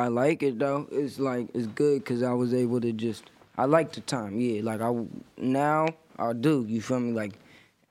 I 0.00 0.08
like 0.08 0.42
it 0.42 0.58
though. 0.58 0.88
It's 0.90 1.18
like 1.18 1.48
it's 1.52 1.66
good 1.66 2.02
because 2.02 2.22
I 2.22 2.32
was 2.32 2.54
able 2.54 2.80
to 2.80 2.92
just. 2.92 3.30
I 3.58 3.66
like 3.66 3.92
the 3.92 4.00
time. 4.00 4.40
Yeah, 4.40 4.62
like 4.62 4.80
I 4.80 4.90
now 5.36 5.88
I 6.18 6.32
do. 6.32 6.64
You 6.66 6.80
feel 6.80 7.00
me? 7.00 7.12
Like, 7.12 7.34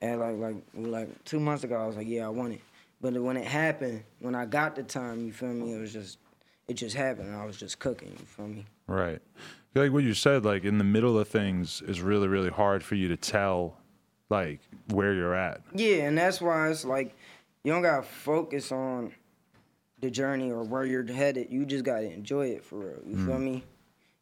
and 0.02 0.20
like 0.20 0.38
like 0.38 0.56
like 0.74 1.24
two 1.24 1.40
months 1.40 1.64
ago 1.64 1.76
I 1.76 1.86
was 1.86 1.96
like, 1.96 2.08
yeah, 2.08 2.26
I 2.26 2.30
want 2.30 2.54
it. 2.54 2.62
But 3.00 3.14
when 3.14 3.38
it 3.38 3.46
happened, 3.46 4.04
when 4.20 4.34
I 4.34 4.46
got 4.46 4.76
the 4.76 4.82
time, 4.82 5.24
you 5.26 5.32
feel 5.32 5.50
me? 5.50 5.74
It 5.74 5.80
was 5.80 5.94
just, 5.94 6.18
it 6.68 6.74
just 6.74 6.96
happened. 6.96 7.34
I 7.34 7.46
was 7.46 7.58
just 7.58 7.78
cooking. 7.78 8.10
You 8.10 8.26
feel 8.26 8.48
me? 8.48 8.66
Right. 8.88 9.22
Like 9.76 9.92
what 9.92 10.04
you 10.04 10.16
said, 10.16 10.44
like 10.44 10.66
in 10.66 10.80
the 10.80 10.84
middle 10.84 11.18
of 11.18 11.28
things 11.28 11.82
is 11.84 12.02
really, 12.02 12.28
really 12.28 12.50
hard 12.50 12.84
for 12.84 12.96
you 12.96 13.08
to 13.10 13.18
tell, 13.18 13.78
like 14.30 14.62
where 14.90 15.14
you're 15.14 15.36
at. 15.36 15.62
Yeah, 15.76 16.08
and 16.08 16.18
that's 16.18 16.42
why 16.42 16.70
it's 16.70 16.84
like 16.84 17.16
you 17.64 17.72
don't 17.72 17.84
gotta 17.84 18.02
focus 18.02 18.72
on 18.72 19.14
the 20.02 20.10
journey 20.12 20.52
or 20.52 20.64
where 20.64 20.86
you're 20.86 21.06
headed. 21.06 21.48
You 21.50 21.66
just 21.66 21.84
gotta 21.84 22.12
enjoy 22.12 22.48
it 22.48 22.64
for 22.64 22.80
real. 22.80 23.02
You 23.06 23.16
feel 23.26 23.36
mm. 23.36 23.44
me? 23.44 23.64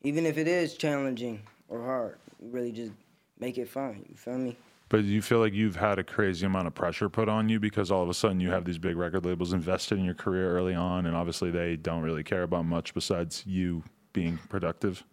Even 0.03 0.25
if 0.25 0.37
it 0.37 0.47
is 0.47 0.75
challenging 0.75 1.41
or 1.69 1.81
hard, 1.81 2.17
you 2.41 2.49
really 2.49 2.71
just 2.71 2.91
make 3.39 3.57
it 3.57 3.67
fun. 3.67 4.05
You 4.09 4.15
feel 4.15 4.37
me? 4.37 4.57
But 4.89 5.03
you 5.03 5.21
feel 5.21 5.39
like 5.39 5.53
you've 5.53 5.75
had 5.75 5.99
a 5.99 6.03
crazy 6.03 6.45
amount 6.45 6.67
of 6.67 6.73
pressure 6.73 7.09
put 7.09 7.27
on 7.27 7.49
you 7.49 7.59
because 7.59 7.91
all 7.91 8.03
of 8.03 8.09
a 8.09 8.13
sudden 8.13 8.39
you 8.39 8.51
have 8.51 8.63
these 8.63 8.77
big 8.77 8.95
record 8.95 9.25
labels 9.25 9.51
invested 9.51 9.97
in 9.97 10.05
your 10.05 10.13
career 10.13 10.55
early 10.57 10.73
on, 10.73 11.05
and 11.05 11.15
obviously 11.15 11.51
they 11.51 11.75
don't 11.75 12.03
really 12.03 12.23
care 12.23 12.43
about 12.43 12.65
much 12.65 12.93
besides 12.93 13.43
you 13.45 13.83
being 14.13 14.39
productive. 14.49 15.03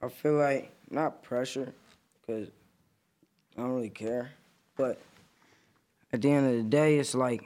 I 0.00 0.08
feel 0.08 0.34
like 0.34 0.70
not 0.88 1.22
pressure, 1.22 1.74
cause 2.26 2.46
I 3.56 3.62
don't 3.62 3.72
really 3.72 3.90
care. 3.90 4.30
But 4.76 5.00
at 6.12 6.22
the 6.22 6.30
end 6.30 6.46
of 6.46 6.56
the 6.56 6.70
day, 6.70 6.98
it's 6.98 7.14
like 7.14 7.44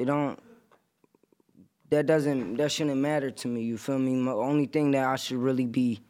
it 0.00 0.06
don't. 0.06 0.38
That 1.90 2.06
doesn't. 2.06 2.56
That 2.56 2.72
shouldn't 2.72 3.00
matter 3.00 3.30
to 3.30 3.48
me. 3.48 3.62
You 3.62 3.76
feel 3.76 3.98
me? 3.98 4.14
The 4.24 4.32
only 4.32 4.66
thing 4.66 4.92
that 4.92 5.06
I 5.06 5.16
should 5.16 5.36
really 5.36 5.66
be 5.66 6.00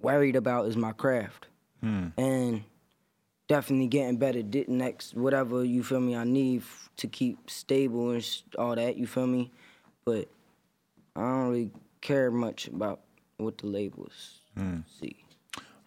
worried 0.00 0.34
about 0.34 0.66
is 0.66 0.76
my 0.76 0.92
craft, 0.92 1.46
hmm. 1.80 2.08
and 2.16 2.64
definitely 3.46 3.86
getting 3.86 4.16
better. 4.16 4.42
Next, 4.66 5.14
whatever 5.14 5.64
you 5.64 5.84
feel 5.84 6.00
me, 6.00 6.16
I 6.16 6.24
need 6.24 6.62
to 6.96 7.06
keep 7.06 7.48
stable 7.48 8.10
and 8.10 8.24
sh- 8.24 8.42
all 8.58 8.74
that. 8.74 8.96
You 8.96 9.06
feel 9.06 9.28
me? 9.28 9.52
But 10.04 10.28
I 11.14 11.20
don't 11.20 11.48
really 11.50 11.70
care 12.00 12.32
much 12.32 12.66
about 12.66 13.00
what 13.36 13.58
the 13.58 13.68
labels 13.68 14.40
hmm. 14.56 14.78
see. 15.00 15.16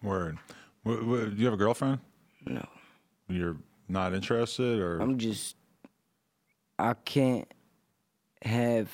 Word. 0.02 0.38
Wh- 0.86 1.02
wh- 1.02 1.28
do 1.28 1.34
you 1.36 1.44
have 1.44 1.54
a 1.54 1.58
girlfriend? 1.58 1.98
No, 2.46 2.66
You're 3.28 3.56
not 3.88 4.14
interested, 4.14 4.78
or 4.78 5.00
I'm 5.00 5.18
just. 5.18 5.56
I 6.78 6.94
can't 6.94 7.46
have 8.42 8.90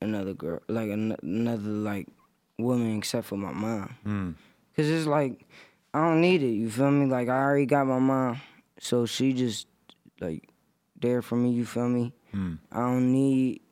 another 0.00 0.34
girl, 0.34 0.60
like 0.68 0.90
an- 0.90 1.16
another 1.22 1.70
like 1.70 2.08
woman, 2.58 2.98
except 2.98 3.26
for 3.26 3.36
my 3.36 3.52
mom. 3.52 3.96
Hmm. 4.04 4.30
Cause 4.76 4.88
it's 4.88 5.06
like 5.06 5.44
I 5.94 6.00
don't 6.08 6.20
need 6.20 6.42
it. 6.42 6.50
You 6.52 6.70
feel 6.70 6.90
me? 6.90 7.06
Like 7.06 7.28
I 7.28 7.40
already 7.42 7.66
got 7.66 7.86
my 7.86 7.98
mom, 7.98 8.40
so 8.78 9.06
she 9.06 9.32
just 9.32 9.66
like 10.20 10.48
there 11.00 11.22
for 11.22 11.36
me. 11.36 11.50
You 11.50 11.64
feel 11.64 11.88
me? 11.88 12.12
Hmm. 12.32 12.54
I 12.70 12.80
don't 12.80 13.12
need 13.12 13.62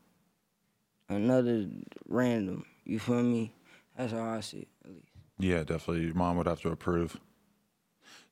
another 1.08 1.66
random. 2.08 2.64
You 2.84 2.98
feel 2.98 3.22
me? 3.22 3.52
That's 3.96 4.12
how 4.12 4.24
I 4.24 4.40
see 4.40 4.58
it, 4.58 4.68
at 4.84 4.90
least. 4.92 5.06
Yeah, 5.38 5.58
definitely. 5.64 6.04
Your 6.06 6.14
mom 6.14 6.36
would 6.38 6.46
have 6.46 6.60
to 6.62 6.70
approve. 6.70 7.18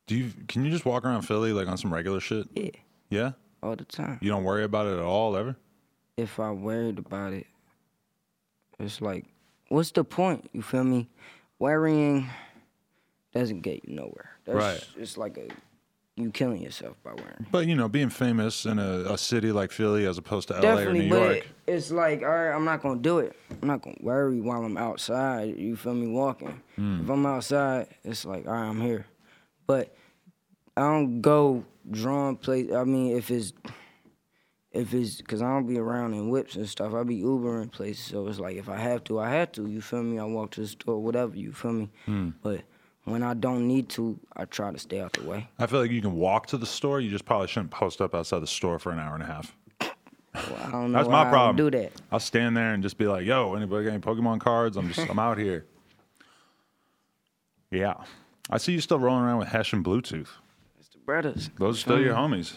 Do 0.07 0.15
you? 0.17 0.33
Can 0.49 0.65
you 0.65 0.71
just 0.71 0.85
walk 0.85 1.05
around 1.05 1.23
Philly 1.23 1.53
like 1.53 1.69
on 1.69 1.79
some 1.79 1.93
regular 1.93 2.21
shit? 2.21 2.49
Yeah, 2.55 2.71
Yeah. 3.11 3.33
All 3.65 3.77
the 3.77 3.85
time. 3.85 4.19
You 4.21 4.31
don't 4.31 4.45
worry 4.45 4.65
about 4.65 4.87
it 4.87 4.93
at 4.95 5.05
all 5.05 5.37
ever. 5.37 5.57
If 6.17 6.39
I 6.39 6.51
worried 6.51 6.99
about 6.99 7.33
it, 7.33 7.47
it's 8.79 9.01
like, 9.01 9.25
what's 9.69 9.91
the 9.91 10.05
point? 10.05 10.49
You 10.53 10.63
feel 10.63 10.85
me? 10.85 11.09
Worrying 11.59 12.29
doesn't 13.33 13.63
get 13.63 13.89
you 13.89 13.97
nowhere. 13.97 14.31
That's 14.45 14.57
Right. 14.57 14.85
It's 14.97 15.17
like 15.17 15.39
a 15.39 15.49
you 16.17 16.31
killing 16.31 16.63
yourself 16.63 16.97
by 17.03 17.11
worrying. 17.11 17.47
But 17.51 17.67
you 17.67 17.75
know, 17.75 17.89
being 17.89 18.11
famous 18.11 18.67
in 18.67 18.79
a, 18.79 19.13
a 19.13 19.19
city 19.19 19.51
like 19.51 19.73
Philly 19.73 20.07
as 20.07 20.17
opposed 20.19 20.49
to 20.49 20.55
LA 20.61 20.83
or 20.83 20.93
New 20.93 21.01
York. 21.01 21.49
it's 21.67 21.91
like, 21.91 22.23
all 22.23 22.29
right, 22.29 22.53
I'm 22.55 22.65
not 22.65 22.83
gonna 22.83 23.01
do 23.01 23.19
it. 23.19 23.35
I'm 23.61 23.67
not 23.67 23.83
gonna 23.83 23.97
worry 24.01 24.41
while 24.41 24.65
I'm 24.65 24.77
outside. 24.77 25.57
You 25.57 25.75
feel 25.75 25.95
me? 25.95 26.07
Walking. 26.07 26.61
Hmm. 26.77 27.01
If 27.03 27.11
I'm 27.11 27.27
outside, 27.27 27.89
it's 28.05 28.25
like, 28.25 28.47
all 28.47 28.53
right, 28.53 28.69
I'm 28.69 28.81
here. 28.81 29.07
But 29.67 29.97
I 30.77 30.83
don't 30.83 31.21
go 31.21 31.65
drawing 31.91 32.37
place. 32.37 32.73
I 32.73 32.85
mean, 32.85 33.17
if 33.17 33.31
it's 33.31 33.53
if 34.75 34.93
it's 34.93 35.17
because 35.17 35.41
I 35.41 35.49
don't 35.49 35.67
be 35.67 35.79
around 35.79 36.15
in 36.15 36.29
whips 36.29 36.57
and 36.57 36.69
stuff. 36.69 36.93
I 36.95 37.05
be 37.05 37.23
Ubering 37.23 37.71
places, 37.71 38.05
so 38.05 38.27
it's 38.27 38.41
like 38.41 38.57
if 38.57 38.69
I 38.69 38.77
have 38.77 39.05
to, 39.05 39.21
I 39.21 39.31
have 39.31 39.53
to. 39.53 39.67
You 39.67 39.81
feel 39.81 40.03
me? 40.03 40.19
I 40.19 40.25
walk 40.25 40.51
to 40.53 40.63
the 40.63 40.67
store, 40.67 41.01
whatever. 41.01 41.37
You 41.37 41.53
feel 41.53 41.73
me? 41.73 41.91
Hmm. 42.07 42.31
But 42.43 42.63
when 43.05 43.23
I 43.23 43.35
don't 43.35 43.69
need 43.69 43.89
to, 43.91 44.19
I 44.37 44.47
try 44.47 44.73
to 44.73 44.79
stay 44.79 45.01
out 45.01 45.13
the 45.13 45.23
way. 45.23 45.49
I 45.59 45.67
feel 45.67 45.81
like 45.81 45.93
you 45.93 46.03
can 46.03 46.17
walk 46.17 46.47
to 46.49 46.57
the 46.57 46.67
store. 46.67 47.01
You 47.01 47.11
just 47.11 47.25
probably 47.25 47.47
shouldn't 47.47 47.71
post 47.71 48.01
up 48.01 48.15
outside 48.15 48.41
the 48.41 48.47
store 48.47 48.79
for 48.79 48.91
an 48.91 48.99
hour 48.99 49.15
and 49.15 49.23
a 49.23 49.27
half. 49.27 49.55
Well, 49.81 50.59
I 50.67 50.71
don't 50.73 50.91
know 50.91 50.99
That's 50.99 51.09
my 51.09 51.31
problem. 51.31 51.55
Do 51.55 51.71
that. 51.71 51.93
I'll 52.11 52.19
stand 52.19 52.57
there 52.57 52.75
and 52.75 52.83
just 52.83 52.99
be 52.99 53.07
like, 53.07 53.25
"Yo, 53.25 53.55
anybody 53.55 53.85
got 53.85 53.93
any 53.93 54.01
Pokemon 54.01 54.41
cards? 54.41 54.77
I'm 54.77 54.93
just, 54.93 55.09
I'm 55.09 55.19
out 55.19 55.39
here." 55.39 55.67
Yeah, 57.71 57.95
I 58.51 58.59
see 58.59 58.71
you 58.71 58.81
still 58.81 59.01
rolling 59.01 59.25
around 59.25 59.39
with 59.39 59.49
Hesh 59.49 59.73
and 59.73 59.85
Bluetooth. 59.85 60.29
Brothers. 61.05 61.51
Those 61.59 61.77
are 61.79 61.81
still 61.81 62.01
your 62.01 62.15
homies. 62.15 62.55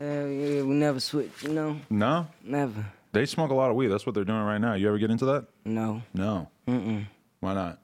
Yeah, 0.00 0.24
we 0.24 0.74
never 0.74 1.00
switch. 1.00 1.42
You 1.42 1.50
know, 1.50 1.80
No, 1.90 2.28
never. 2.44 2.86
they 3.12 3.26
smoke 3.26 3.50
a 3.50 3.54
lot 3.54 3.70
of 3.70 3.76
weed. 3.76 3.88
That's 3.88 4.06
what 4.06 4.14
they're 4.14 4.24
doing 4.24 4.42
right 4.42 4.58
now. 4.58 4.74
You 4.74 4.88
ever 4.88 4.98
get 4.98 5.10
into 5.10 5.24
that? 5.26 5.46
No, 5.64 6.02
No. 6.14 6.48
Mm-mm. 6.66 7.06
Why 7.40 7.54
not? 7.54 7.80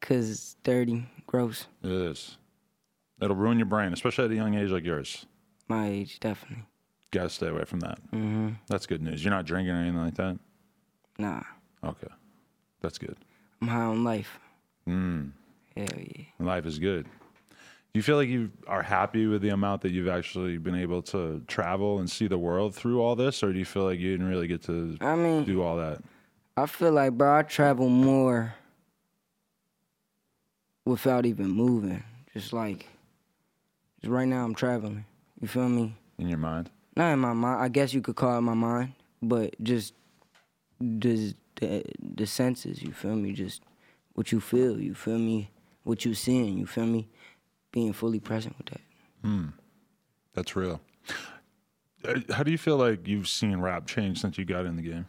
cause 0.00 0.30
it's 0.30 0.56
dirty, 0.62 1.06
gross. 1.26 1.66
It 1.82 1.90
is. 1.90 2.36
It'll 3.20 3.36
ruin 3.36 3.58
your 3.58 3.66
brain, 3.66 3.92
especially 3.92 4.26
at 4.26 4.30
a 4.30 4.34
young 4.36 4.54
age 4.54 4.70
like 4.70 4.84
yours. 4.84 5.26
My 5.66 5.88
age, 5.88 6.20
definitely. 6.20 6.64
Got 7.10 7.24
to 7.24 7.28
stay 7.30 7.48
away 7.48 7.64
from 7.64 7.80
that. 7.80 7.98
Mm-hmm. 8.12 8.50
That's 8.68 8.86
good 8.86 9.02
news. 9.02 9.22
You're 9.24 9.34
not 9.34 9.44
drinking 9.44 9.74
or 9.74 9.78
anything 9.80 9.98
like 10.00 10.14
that. 10.14 10.38
Nah, 11.18 11.42
Okay, 11.84 12.06
that's 12.80 12.96
good. 12.96 13.16
I'm 13.60 13.68
high 13.68 13.80
on 13.82 14.04
life. 14.04 14.38
Mm. 14.88 15.32
Hell 15.76 15.86
yeah. 15.98 16.24
Life 16.38 16.64
is 16.64 16.78
good. 16.78 17.06
Do 17.94 17.98
you 17.98 18.02
feel 18.02 18.16
like 18.16 18.28
you 18.28 18.50
are 18.66 18.82
happy 18.82 19.26
with 19.26 19.40
the 19.42 19.48
amount 19.48 19.82
that 19.82 19.92
you've 19.92 20.08
actually 20.08 20.58
been 20.58 20.74
able 20.74 21.02
to 21.02 21.42
travel 21.46 21.98
and 21.98 22.10
see 22.10 22.28
the 22.28 22.38
world 22.38 22.74
through 22.74 23.00
all 23.00 23.16
this, 23.16 23.42
or 23.42 23.52
do 23.52 23.58
you 23.58 23.64
feel 23.64 23.84
like 23.84 23.98
you 23.98 24.12
didn't 24.12 24.28
really 24.28 24.46
get 24.46 24.62
to 24.64 24.96
I 25.00 25.16
mean, 25.16 25.44
do 25.44 25.62
all 25.62 25.76
that? 25.78 26.02
I 26.56 26.66
feel 26.66 26.92
like, 26.92 27.12
bro, 27.12 27.38
I 27.38 27.42
travel 27.42 27.88
more 27.88 28.54
without 30.84 31.24
even 31.24 31.48
moving. 31.48 32.02
Just 32.34 32.52
like, 32.52 32.88
just 34.00 34.10
right 34.10 34.28
now, 34.28 34.44
I'm 34.44 34.54
traveling. 34.54 35.04
You 35.40 35.48
feel 35.48 35.68
me? 35.68 35.94
in 36.18 36.28
your 36.28 36.38
mind? 36.38 36.70
Not 36.96 37.12
in 37.12 37.20
my 37.20 37.32
mind. 37.32 37.62
I 37.62 37.68
guess 37.68 37.94
you 37.94 38.00
could 38.00 38.16
call 38.16 38.38
it 38.38 38.42
my 38.42 38.54
mind, 38.54 38.92
but 39.22 39.54
just 39.62 39.94
the 40.80 41.34
the, 41.56 41.84
the 42.00 42.26
senses. 42.26 42.82
You 42.82 42.92
feel 42.92 43.16
me? 43.16 43.32
Just 43.32 43.62
what 44.14 44.32
you 44.32 44.40
feel. 44.40 44.80
You 44.80 44.94
feel 44.94 45.18
me? 45.18 45.50
What 45.84 46.04
you 46.04 46.14
seeing. 46.14 46.58
You 46.58 46.66
feel 46.66 46.86
me? 46.86 47.08
Being 47.72 47.92
fully 47.92 48.20
present 48.20 48.56
with 48.58 48.66
that. 48.68 48.80
That's 50.34 50.56
real. 50.56 50.80
Uh, 52.04 52.20
How 52.32 52.42
do 52.44 52.50
you 52.50 52.58
feel 52.58 52.76
like 52.76 53.06
you've 53.08 53.28
seen 53.28 53.58
rap 53.60 53.86
change 53.86 54.20
since 54.20 54.38
you 54.38 54.44
got 54.44 54.64
in 54.66 54.76
the 54.76 54.82
game? 54.82 55.06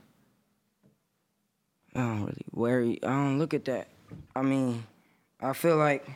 I 1.95 1.99
don't 1.99 2.21
really 2.21 2.45
worry. 2.51 2.99
I 3.03 3.07
don't 3.09 3.39
look 3.39 3.53
at 3.53 3.65
that. 3.65 3.87
I 4.35 4.41
mean, 4.41 4.83
I 5.39 5.53
feel 5.53 5.77
like 5.77 6.07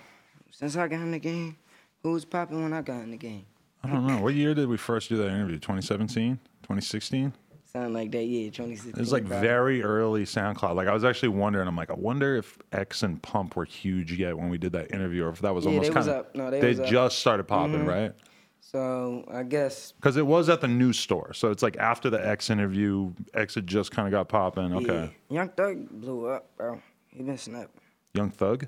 since 0.52 0.76
I 0.76 0.88
got 0.88 1.00
in 1.00 1.12
the 1.12 1.20
game, 1.20 1.58
who 2.02 2.12
was 2.13 2.26
popping 2.26 2.62
when 2.63 2.74
I 2.74 2.82
got 2.82 3.02
in 3.04 3.12
the 3.12 3.17
game? 3.17 3.46
I 3.84 3.89
don't 3.89 4.08
know. 4.08 4.22
What 4.22 4.34
year 4.34 4.54
did 4.54 4.67
we 4.67 4.78
first 4.78 5.10
do 5.10 5.17
that 5.17 5.28
interview? 5.30 5.56
2017? 5.60 6.38
2016? 6.63 7.34
Something 7.76 7.94
like 7.94 8.12
that. 8.12 8.24
Yeah, 8.26 8.52
2016. 8.52 8.92
It 8.92 9.00
was 9.00 9.12
like 9.12 9.26
probably. 9.26 9.48
very 9.48 9.82
early 9.82 10.26
SoundCloud. 10.26 10.76
Like 10.76 10.88
I 10.88 10.94
was 10.94 11.04
actually 11.04 11.30
wondering. 11.30 11.68
I'm 11.68 11.76
like, 11.76 11.90
I 11.90 11.96
wonder 11.96 12.36
if 12.36 12.60
X 12.72 13.02
and 13.02 13.20
Pump 13.24 13.56
were 13.56 13.66
huge 13.66 14.14
yet 14.14 14.38
when 14.38 14.50
we 14.50 14.60
did 14.60 14.74
that 14.74 14.94
interview, 14.94 15.24
or 15.26 15.30
if 15.30 15.40
that 15.42 15.56
was 15.56 15.66
Yeah, 15.66 15.72
almost 15.72 15.92
kind 15.92 16.08
of 16.08 16.16
up. 16.16 16.36
No, 16.36 16.52
they 16.52 16.60
up. 16.60 16.64
Mm-hmm. 16.64 16.86
just 16.86 17.18
started 17.18 17.46
popping, 17.48 17.86
right? 17.86 18.14
So 18.62 19.26
I 19.32 19.42
guess 19.42 19.92
Because 19.94 20.18
it 20.18 20.26
was 20.26 20.50
at 20.50 20.62
the 20.62 20.68
news 20.68 21.00
store, 21.00 21.34
so 21.34 21.50
it's 21.50 21.64
like 21.64 21.76
after 21.78 22.12
the 22.12 22.24
X 22.24 22.52
interview, 22.52 23.12
X 23.34 23.56
had 23.56 23.66
just 23.66 23.90
kind 23.92 24.08
of 24.08 24.12
got 24.12 24.30
popping. 24.30 24.72
Okay, 24.76 25.12
yeah, 25.30 25.36
Young 25.36 25.50
Thug 25.50 25.90
blew 25.90 26.28
up, 26.28 26.56
bro. 26.56 26.80
He 27.10 27.24
been 27.24 27.40
snapping. 27.40 27.82
Young 28.14 28.30
Thug. 28.30 28.68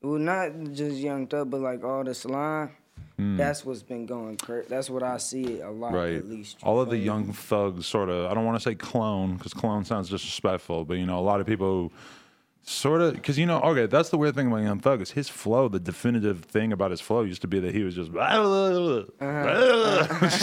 Well, 0.00 0.18
not 0.18 0.52
just 0.72 0.96
Young 0.96 1.26
Thug, 1.26 1.50
but 1.50 1.60
like 1.60 1.84
all 1.84 2.02
the 2.02 2.14
salon. 2.14 2.70
That's 3.18 3.64
what's 3.64 3.82
been 3.82 4.06
going. 4.06 4.38
That's 4.68 4.88
what 4.88 5.02
I 5.02 5.18
see 5.18 5.60
a 5.60 5.70
lot. 5.70 5.92
Right. 5.92 6.14
at 6.14 6.28
least. 6.28 6.58
All 6.62 6.80
of 6.80 6.88
the 6.88 6.96
young 6.98 7.32
thugs 7.32 7.86
sort 7.86 8.08
of, 8.10 8.30
I 8.30 8.34
don't 8.34 8.44
want 8.44 8.56
to 8.56 8.62
say 8.62 8.76
clone 8.76 9.36
because 9.36 9.52
clone 9.52 9.84
sounds 9.84 10.08
disrespectful, 10.08 10.84
but 10.84 10.98
you 10.98 11.06
know, 11.06 11.18
a 11.18 11.20
lot 11.20 11.40
of 11.40 11.46
people 11.46 11.66
who 11.66 11.90
sort 12.62 13.00
of, 13.00 13.14
because 13.14 13.36
you 13.38 13.46
know, 13.46 13.60
okay, 13.62 13.86
that's 13.86 14.10
the 14.10 14.18
weird 14.18 14.34
thing 14.36 14.46
about 14.48 14.58
Young 14.62 14.78
Thug 14.78 15.00
is 15.00 15.10
his 15.10 15.28
flow, 15.28 15.66
the 15.68 15.80
definitive 15.80 16.44
thing 16.44 16.72
about 16.72 16.90
his 16.92 17.00
flow 17.00 17.22
used 17.22 17.40
to 17.40 17.48
be 17.48 17.58
that 17.60 17.74
he 17.74 17.82
was 17.82 17.94
just, 17.96 18.12
just 18.12 18.20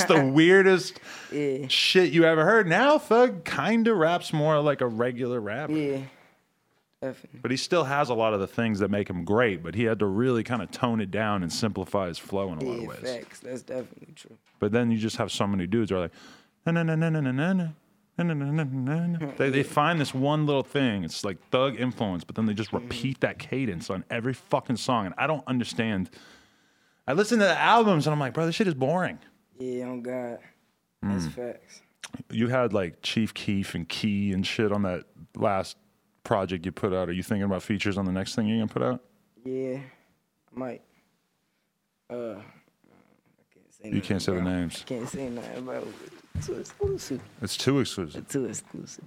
the 0.08 0.30
weirdest 0.34 0.98
Uh-huh. 1.32 1.38
Yeah. 1.38 1.68
shit 1.68 2.12
you 2.12 2.26
ever 2.26 2.44
heard. 2.44 2.68
Now 2.68 2.98
Thug 2.98 3.46
kind 3.46 3.88
of 3.88 3.96
raps 3.98 4.34
more 4.34 4.60
like 4.60 4.82
a 4.82 4.88
regular 4.88 5.40
rapper. 5.40 5.72
Yeah, 5.74 6.00
Definitely. 7.02 7.40
But 7.42 7.52
he 7.52 7.58
still 7.58 7.84
has 7.84 8.10
a 8.10 8.14
lot 8.14 8.34
of 8.34 8.40
the 8.40 8.48
things 8.48 8.80
that 8.80 8.90
make 8.90 9.10
him 9.10 9.26
great, 9.26 9.62
but 9.62 9.76
he 9.76 9.84
had 9.84 10.00
to 10.00 10.06
really 10.06 10.44
kind 10.44 10.62
of 10.62 10.72
tone 10.72 11.02
it 11.02 11.12
down 11.12 11.44
and 11.44 11.52
simplify 11.52 12.08
his 12.08 12.18
flow 12.18 12.52
in 12.52 12.60
a 12.60 12.64
lot 12.64 12.76
yeah, 12.78 12.82
of 12.82 12.88
ways. 12.88 13.40
That's 13.44 13.62
definitely 13.64 14.14
true. 14.16 14.38
But 14.60 14.72
then 14.72 14.90
you 14.92 14.98
just 14.98 15.18
have 15.18 15.32
so 15.32 15.46
many 15.46 15.68
dudes 15.68 15.92
who 15.92 15.98
are 15.98 16.02
like, 16.02 16.14
na 16.66 16.72
na 16.72 16.84
na 16.84 16.96
na 16.96 17.10
na 17.10 17.20
na 17.20 17.54
na. 17.54 17.68
Na, 18.18 18.24
na, 18.24 18.64
na, 18.64 19.32
they, 19.36 19.50
they 19.50 19.62
find 19.62 20.00
this 20.00 20.14
one 20.14 20.46
little 20.46 20.64
thing. 20.64 21.04
It's 21.04 21.26
like 21.26 21.38
thug 21.50 21.78
influence, 21.78 22.24
but 22.24 22.38
then 22.38 22.46
they 22.46 22.54
just 22.54 22.72
repeat 22.72 23.20
mm-hmm. 23.20 23.28
that 23.28 23.40
cadence 23.40 23.90
on 23.90 24.06
every 24.10 24.34
fucking 24.34 24.78
song. 24.78 25.08
And 25.08 25.16
I 25.18 25.28
don't 25.28 25.44
understand. 25.48 26.10
I 27.10 27.12
listen 27.12 27.40
to 27.40 27.46
the 27.46 27.60
albums 27.60 28.08
and 28.08 28.14
I'm 28.14 28.20
like, 28.22 28.34
bro, 28.34 28.46
this 28.46 28.56
shit 28.56 28.68
is 28.68 28.74
boring. 28.74 29.20
Yeah, 29.60 29.90
on 29.90 30.02
God. 30.02 30.40
That's 31.04 31.26
mm. 31.26 31.34
facts. 31.34 31.82
You 32.32 32.48
had 32.48 32.72
like 32.72 33.02
Chief 33.02 33.34
Keef 33.34 33.76
and 33.76 33.88
Key 33.90 34.32
and 34.32 34.48
shit 34.48 34.72
on 34.72 34.84
that 34.84 35.04
last 35.36 35.76
project 36.26 36.66
you 36.66 36.74
put 36.74 36.94
out. 36.94 37.08
Are 37.08 37.14
you 37.14 37.24
thinking 37.24 37.44
about 37.44 37.64
features 37.64 37.98
on 37.98 38.04
the 38.06 38.12
next 38.12 38.36
thing 38.36 38.48
you're 38.48 38.58
gonna 38.58 38.68
put 38.68 38.84
out? 38.84 39.02
Yeah, 39.46 39.78
I 39.78 40.60
might. 40.60 40.82
Uh, 42.10 42.16
I 42.16 42.44
can't 43.54 43.74
say. 43.74 43.90
You 43.92 44.02
can't 44.02 44.22
say 44.22 44.34
the 44.34 44.42
names. 44.42 44.82
I 44.82 44.90
can't 44.90 45.08
say 45.08 45.30
nothing 45.30 45.58
about 45.58 45.84
it. 45.84 46.44
Too 46.44 46.56
exclusive. 46.56 47.22
It's 47.42 47.56
too 47.56 47.80
exclusive. 47.80 48.28
Too 48.28 48.46
exclusive. 48.46 49.06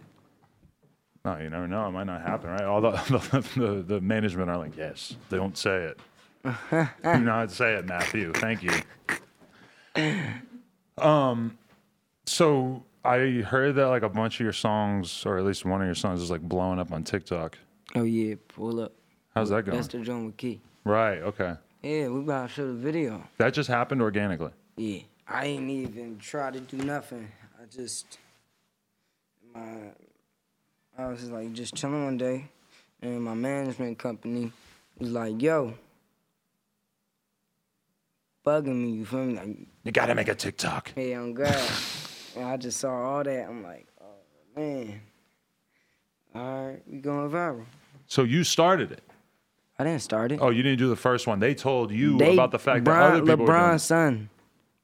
No, 1.25 1.37
you 1.37 1.51
never 1.51 1.69
know. 1.69 1.87
It 1.89 1.91
might 1.91 2.05
not 2.05 2.23
happen, 2.23 2.51
right? 2.51 2.63
All 2.63 2.81
the 2.81 2.91
the, 3.33 3.61
the, 3.61 3.83
the 3.83 4.01
management 4.01 4.49
are 4.49 4.57
like, 4.57 4.77
yes, 4.77 5.17
they 5.29 5.37
don't 5.37 5.59
say 5.59 5.93
it. 5.93 6.01
Do 7.05 7.21
not 7.21 7.51
say 7.51 7.75
it, 7.75 7.85
Matthew. 7.85 8.33
Thank 8.33 8.63
you. 8.63 8.73
Um, 10.97 11.59
so 12.25 12.85
I 13.09 13.41
heard 13.41 13.77
that 13.77 13.87
like 13.87 14.03
a 14.03 14.09
bunch 14.09 14.35
of 14.39 14.45
your 14.45 14.53
songs, 14.53 15.25
or 15.25 15.39
at 15.39 15.45
least 15.45 15.65
one 15.65 15.81
of 15.81 15.87
your 15.87 15.95
songs, 15.95 16.21
is 16.21 16.31
like 16.31 16.43
blowing 16.43 16.79
up 16.79 16.93
on 16.93 17.05
TikTok. 17.05 17.57
Oh 17.95 18.03
yeah, 18.03 18.35
pull 18.49 18.81
up. 18.81 18.93
How's 19.35 19.49
that 19.49 19.65
going? 19.65 19.79
That's 19.79 19.89
the 19.89 19.99
with 19.99 20.37
Key. 20.37 20.61
Right. 20.85 21.19
Okay. 21.23 21.55
Yeah, 21.83 22.09
we 22.09 22.21
about 22.21 22.49
to 22.49 22.55
show 22.55 22.67
the 22.67 22.75
video. 22.75 23.23
That 23.39 23.55
just 23.55 23.69
happened 23.69 24.03
organically. 24.03 24.51
Yeah, 24.77 25.01
I 25.27 25.47
ain't 25.47 25.71
even 25.71 26.19
try 26.19 26.51
to 26.51 26.61
do 26.61 26.77
nothing. 26.77 27.31
I 27.59 27.65
just 27.75 28.19
my 29.55 29.93
I 30.99 31.07
was 31.07 31.21
just 31.21 31.33
like 31.33 31.55
just 31.55 31.75
chilling 31.75 32.05
one 32.05 32.19
day, 32.19 32.51
and 33.01 33.23
my 33.23 33.35
management 33.35 33.99
company 33.99 34.53
was 34.99 35.11
like, 35.13 35.41
"Yo, 35.41 35.73
bugging 38.45 38.83
me." 38.83 38.91
You 38.91 39.07
feel 39.07 39.25
me? 39.25 39.35
Like, 39.35 39.57
You 39.85 39.93
got 39.93 40.07
to 40.07 40.15
make 40.15 40.29
a 40.29 40.35
TikTok. 40.35 40.93
hey, 40.95 41.15
on 41.15 41.33
God. 41.33 41.57
and 42.39 42.49
I 42.49 42.57
just 42.57 42.79
saw 42.79 42.91
all 42.91 43.25
that. 43.25 43.49
I'm 43.49 43.63
like, 43.63 43.87
oh 44.01 44.05
man. 44.57 45.01
All 46.35 46.67
right, 46.69 46.83
we 46.87 46.99
going 46.99 47.29
viral. 47.31 47.65
So 48.07 48.23
you 48.23 48.45
started 48.45 48.93
it. 48.93 49.03
I 49.79 49.85
didn't 49.85 50.03
start 50.03 50.33
it. 50.33 50.41
Oh, 50.43 50.51
you 50.51 50.63
didn't 50.63 50.79
do 50.79 50.89
the 50.89 50.97
first 50.97 51.27
one. 51.27 51.39
They 51.41 51.55
told 51.55 51.91
you 51.93 52.19
They- 52.19 52.33
about 52.33 52.51
the 52.51 52.59
fact 52.59 52.85
Bron, 52.85 52.99
that 53.15 53.23
other 53.23 53.37
people 53.37 53.47
LeBron's 53.47 53.83
son, 53.83 54.29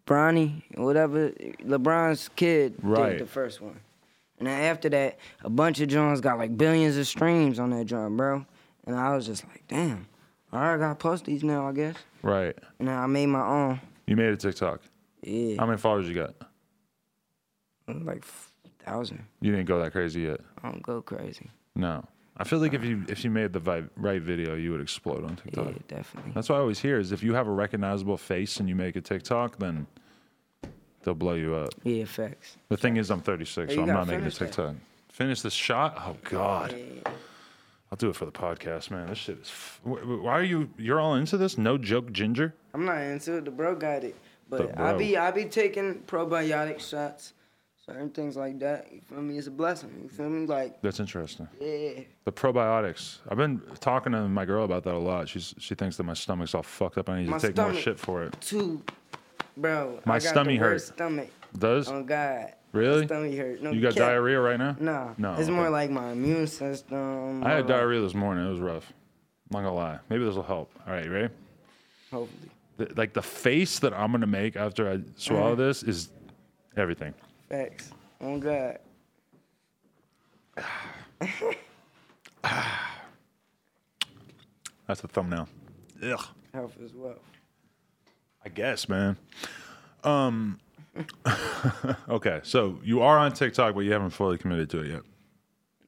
Bronny, 0.06 0.62
whatever, 0.76 1.30
LeBron's 1.30 2.28
kid 2.36 2.74
Right. 2.82 3.12
did 3.12 3.20
the 3.20 3.26
first 3.26 3.60
one, 3.60 3.80
And 4.38 4.46
then 4.48 4.60
after 4.70 4.88
that, 4.90 5.18
a 5.42 5.50
bunch 5.50 5.80
of 5.80 5.88
joints 5.88 6.20
got 6.20 6.38
like 6.38 6.56
billions 6.56 6.96
of 6.96 7.06
streams 7.06 7.58
on 7.58 7.70
that 7.70 7.86
joint, 7.86 8.16
bro. 8.16 8.44
And 8.86 8.94
I 8.96 9.14
was 9.16 9.26
just 9.26 9.44
like, 9.48 9.64
damn. 9.68 10.06
All 10.52 10.60
right, 10.60 10.74
I 10.74 10.76
gotta 10.78 10.94
post 10.94 11.24
these 11.24 11.42
now, 11.42 11.68
I 11.68 11.72
guess. 11.72 11.96
Right. 12.22 12.56
And 12.78 12.86
then 12.88 12.96
I 12.96 13.06
made 13.06 13.26
my 13.26 13.44
own. 13.46 13.80
You 14.06 14.16
made 14.16 14.28
a 14.32 14.36
TikTok. 14.36 14.80
Yeah, 15.22 15.56
How 15.58 15.66
many 15.66 15.78
followers 15.78 16.06
you 16.08 16.14
got? 16.14 16.34
Like 17.88 18.24
thousand. 18.84 19.24
You 19.40 19.50
didn't 19.52 19.66
go 19.66 19.80
that 19.82 19.92
crazy 19.92 20.22
yet. 20.22 20.40
I 20.62 20.70
don't 20.70 20.82
go 20.82 21.02
crazy. 21.02 21.50
No. 21.74 22.04
I 22.36 22.44
feel 22.44 22.58
like 22.58 22.74
if 22.74 22.84
you 22.84 23.04
if 23.08 23.24
you 23.24 23.30
made 23.30 23.52
the 23.52 23.60
vi- 23.60 23.84
right 23.96 24.20
video, 24.20 24.54
you 24.54 24.72
would 24.72 24.80
explode 24.80 25.24
on 25.24 25.38
Yeah, 25.44 25.64
TikTok. 25.64 25.88
definitely. 25.88 26.32
That's 26.34 26.48
what 26.48 26.56
I 26.56 26.58
always 26.60 26.80
hear 26.80 26.98
is 26.98 27.12
if 27.12 27.22
you 27.22 27.34
have 27.34 27.46
a 27.46 27.52
recognizable 27.52 28.16
face 28.16 28.58
and 28.58 28.68
you 28.68 28.74
make 28.74 28.96
a 28.96 29.00
TikTok, 29.00 29.58
then 29.58 29.86
they'll 31.02 31.14
blow 31.14 31.34
you 31.34 31.54
up. 31.54 31.70
Yeah, 31.84 32.04
facts. 32.06 32.56
The 32.70 32.76
thing 32.76 32.96
is, 32.96 33.10
I'm 33.10 33.20
36, 33.20 33.70
Hey, 33.70 33.76
so 33.76 33.82
I'm 33.82 33.88
not 33.88 34.06
making 34.06 34.14
a 34.14 34.18
finish 34.22 34.38
that. 34.38 34.46
TikTok. 34.46 34.74
Finish 35.10 35.42
this 35.42 35.52
shot? 35.52 35.94
Oh 35.98 36.16
God. 36.24 36.74
I'll 37.92 37.96
do 37.96 38.08
it 38.08 38.16
for 38.16 38.24
the 38.24 38.32
podcast, 38.32 38.90
man. 38.90 39.06
This 39.08 39.18
shit 39.18 39.38
is. 39.38 39.48
F- 39.48 39.80
wh- 39.84 40.00
wh- 40.02 40.24
why 40.24 40.32
are 40.32 40.42
you? 40.42 40.68
You're 40.76 40.98
all 40.98 41.14
into 41.14 41.36
this? 41.36 41.56
No 41.56 41.78
joke, 41.78 42.10
ginger. 42.10 42.52
I'm 42.72 42.84
not 42.84 43.00
into 43.00 43.36
it. 43.36 43.44
The 43.44 43.52
bro 43.52 43.76
got 43.76 44.02
it, 44.02 44.16
but 44.50 44.58
The 44.74 44.82
I 44.82 44.90
bro. 44.90 44.98
be 44.98 45.16
I 45.16 45.30
be 45.30 45.44
taking 45.44 46.00
probiotic 46.08 46.80
shots, 46.80 47.34
certain 47.84 48.10
things 48.10 48.36
like 48.36 48.58
that. 48.60 48.86
You 48.92 49.00
feel 49.00 49.20
me? 49.22 49.38
It's 49.38 49.46
a 49.46 49.50
blessing. 49.50 49.90
You 50.02 50.08
feel 50.08 50.28
me? 50.28 50.46
Like 50.46 50.80
That's 50.82 51.00
interesting. 51.00 51.48
yeah, 51.60 52.00
The 52.24 52.32
probiotics. 52.32 53.18
I've 53.28 53.36
been 53.38 53.60
talking 53.80 54.12
to 54.12 54.28
my 54.28 54.44
girl 54.44 54.64
about 54.64 54.84
that 54.84 54.94
a 54.94 54.98
lot. 54.98 55.28
She's 55.28 55.54
she 55.58 55.74
thinks 55.74 55.96
that 55.96 56.04
my 56.04 56.14
stomach's 56.14 56.54
all 56.54 56.62
fucked 56.62 56.98
up. 56.98 57.08
I 57.08 57.20
need 57.20 57.28
My 57.28 57.38
to 57.38 57.48
take 57.48 57.56
more 57.56 57.74
shit 57.74 57.98
for 57.98 58.22
it. 58.24 58.34
two, 58.40 58.82
bro. 59.56 60.00
My 60.04 60.18
stomach 60.18 60.54
the 60.56 60.60
worst 60.60 60.88
hurt. 60.90 60.96
Stomach. 60.96 61.28
Does 61.58 61.88
On 61.88 62.04
God. 62.04 62.52
Really? 62.72 63.02
My 63.02 63.06
stomach 63.06 63.34
hurt. 63.36 63.62
No, 63.62 63.70
you 63.70 63.80
got 63.80 63.94
diarrhea 63.94 64.40
right 64.40 64.58
now? 64.58 64.76
No. 64.80 65.14
No, 65.16 65.32
It's 65.34 65.42
okay. 65.42 65.52
more 65.52 65.70
like 65.70 65.90
my 65.90 66.10
immune 66.12 66.46
system. 66.48 67.44
I 67.44 67.50
had 67.50 67.66
diarrhea 67.68 68.00
this 68.00 68.14
morning. 68.14 68.46
It 68.46 68.50
was 68.50 68.60
rough. 68.60 68.92
I'm 69.52 69.62
not 69.62 69.68
gonna 69.68 69.76
lie. 69.76 69.98
Maybe 70.10 70.24
this 70.24 70.34
will 70.34 70.42
help. 70.42 70.72
All 70.86 70.92
right, 70.92 71.04
you 71.04 71.12
ready? 71.12 71.32
Hopefully. 72.10 72.50
The, 72.76 72.92
like 72.96 73.12
the 73.12 73.22
face 73.22 73.78
that 73.78 73.94
I'm 73.94 74.10
gonna 74.10 74.26
make 74.26 74.56
after 74.56 74.88
I 74.90 74.96
Mm-hmm. 74.96 75.10
swallow 75.16 75.54
this 75.54 75.84
is 75.84 76.08
everything. 76.76 77.14
Facts. 77.48 77.90
On 78.20 78.40
God. 78.40 78.78
That's 84.86 85.00
the 85.00 85.08
thumbnail. 85.08 85.48
Ugh. 86.02 86.26
Health 86.52 86.76
as 86.84 86.92
well. 86.94 87.18
I 88.44 88.48
guess, 88.48 88.88
man. 88.88 89.16
Um. 90.02 90.60
okay, 92.08 92.40
so 92.44 92.78
you 92.84 93.02
are 93.02 93.18
on 93.18 93.32
TikTok, 93.32 93.74
but 93.74 93.80
you 93.80 93.92
haven't 93.92 94.10
fully 94.10 94.38
committed 94.38 94.70
to 94.70 94.80
it 94.82 94.90
yet. 94.92 95.02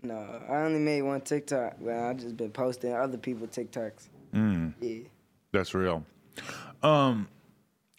No, 0.03 0.43
I 0.49 0.63
only 0.63 0.81
made 0.81 1.03
one 1.03 1.21
TikTok, 1.21 1.77
but 1.81 1.95
I've 1.95 2.17
just 2.17 2.37
been 2.37 2.51
posting 2.51 2.93
other 2.93 3.19
people 3.19 3.47
TikToks. 3.47 4.09
Mm. 4.35 4.75
Yeah. 4.81 5.05
That's 5.53 5.75
real. 5.75 6.05
Um, 6.83 7.29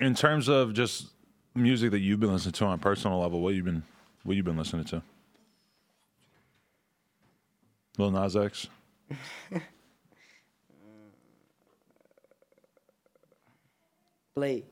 in 0.02 0.16
terms 0.16 0.48
of 0.50 0.74
just 0.74 1.08
music 1.58 1.92
that 1.92 2.00
you've 2.00 2.20
been 2.20 2.32
listening 2.32 2.54
to 2.54 2.66
on 2.66 2.74
a 2.74 2.78
personal 2.78 3.20
level, 3.20 3.42
what 3.42 3.54
you've 3.56 3.66
been 3.66 3.84
what 4.24 4.36
you've 4.36 4.46
been 4.46 4.58
listening 4.58 4.86
to? 4.86 5.02
Lil 7.98 8.12
Nas 8.12 8.36
X. 8.36 8.68
Blade. 14.36 14.66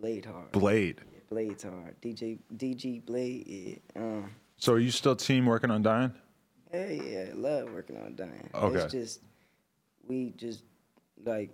Blade 0.00 0.24
hard. 0.26 0.52
Blade. 0.52 1.00
Blade's 1.30 1.64
hard. 1.64 2.00
DJ 2.00 2.38
DG 2.56 3.04
Blade, 3.04 3.46
yeah. 3.46 4.00
Um, 4.02 4.30
So 4.58 4.72
are 4.74 4.78
you 4.78 4.90
still 4.90 5.16
team 5.16 5.46
working 5.46 5.70
on 5.70 5.82
dying? 5.82 6.12
hey, 6.70 7.00
yeah, 7.02 7.32
I 7.32 7.34
love 7.34 7.72
working 7.72 7.96
on 7.96 8.14
dying. 8.14 8.48
Okay. 8.54 8.78
It's 8.78 8.92
just 8.92 9.20
we 10.06 10.32
just 10.36 10.62
like 11.24 11.50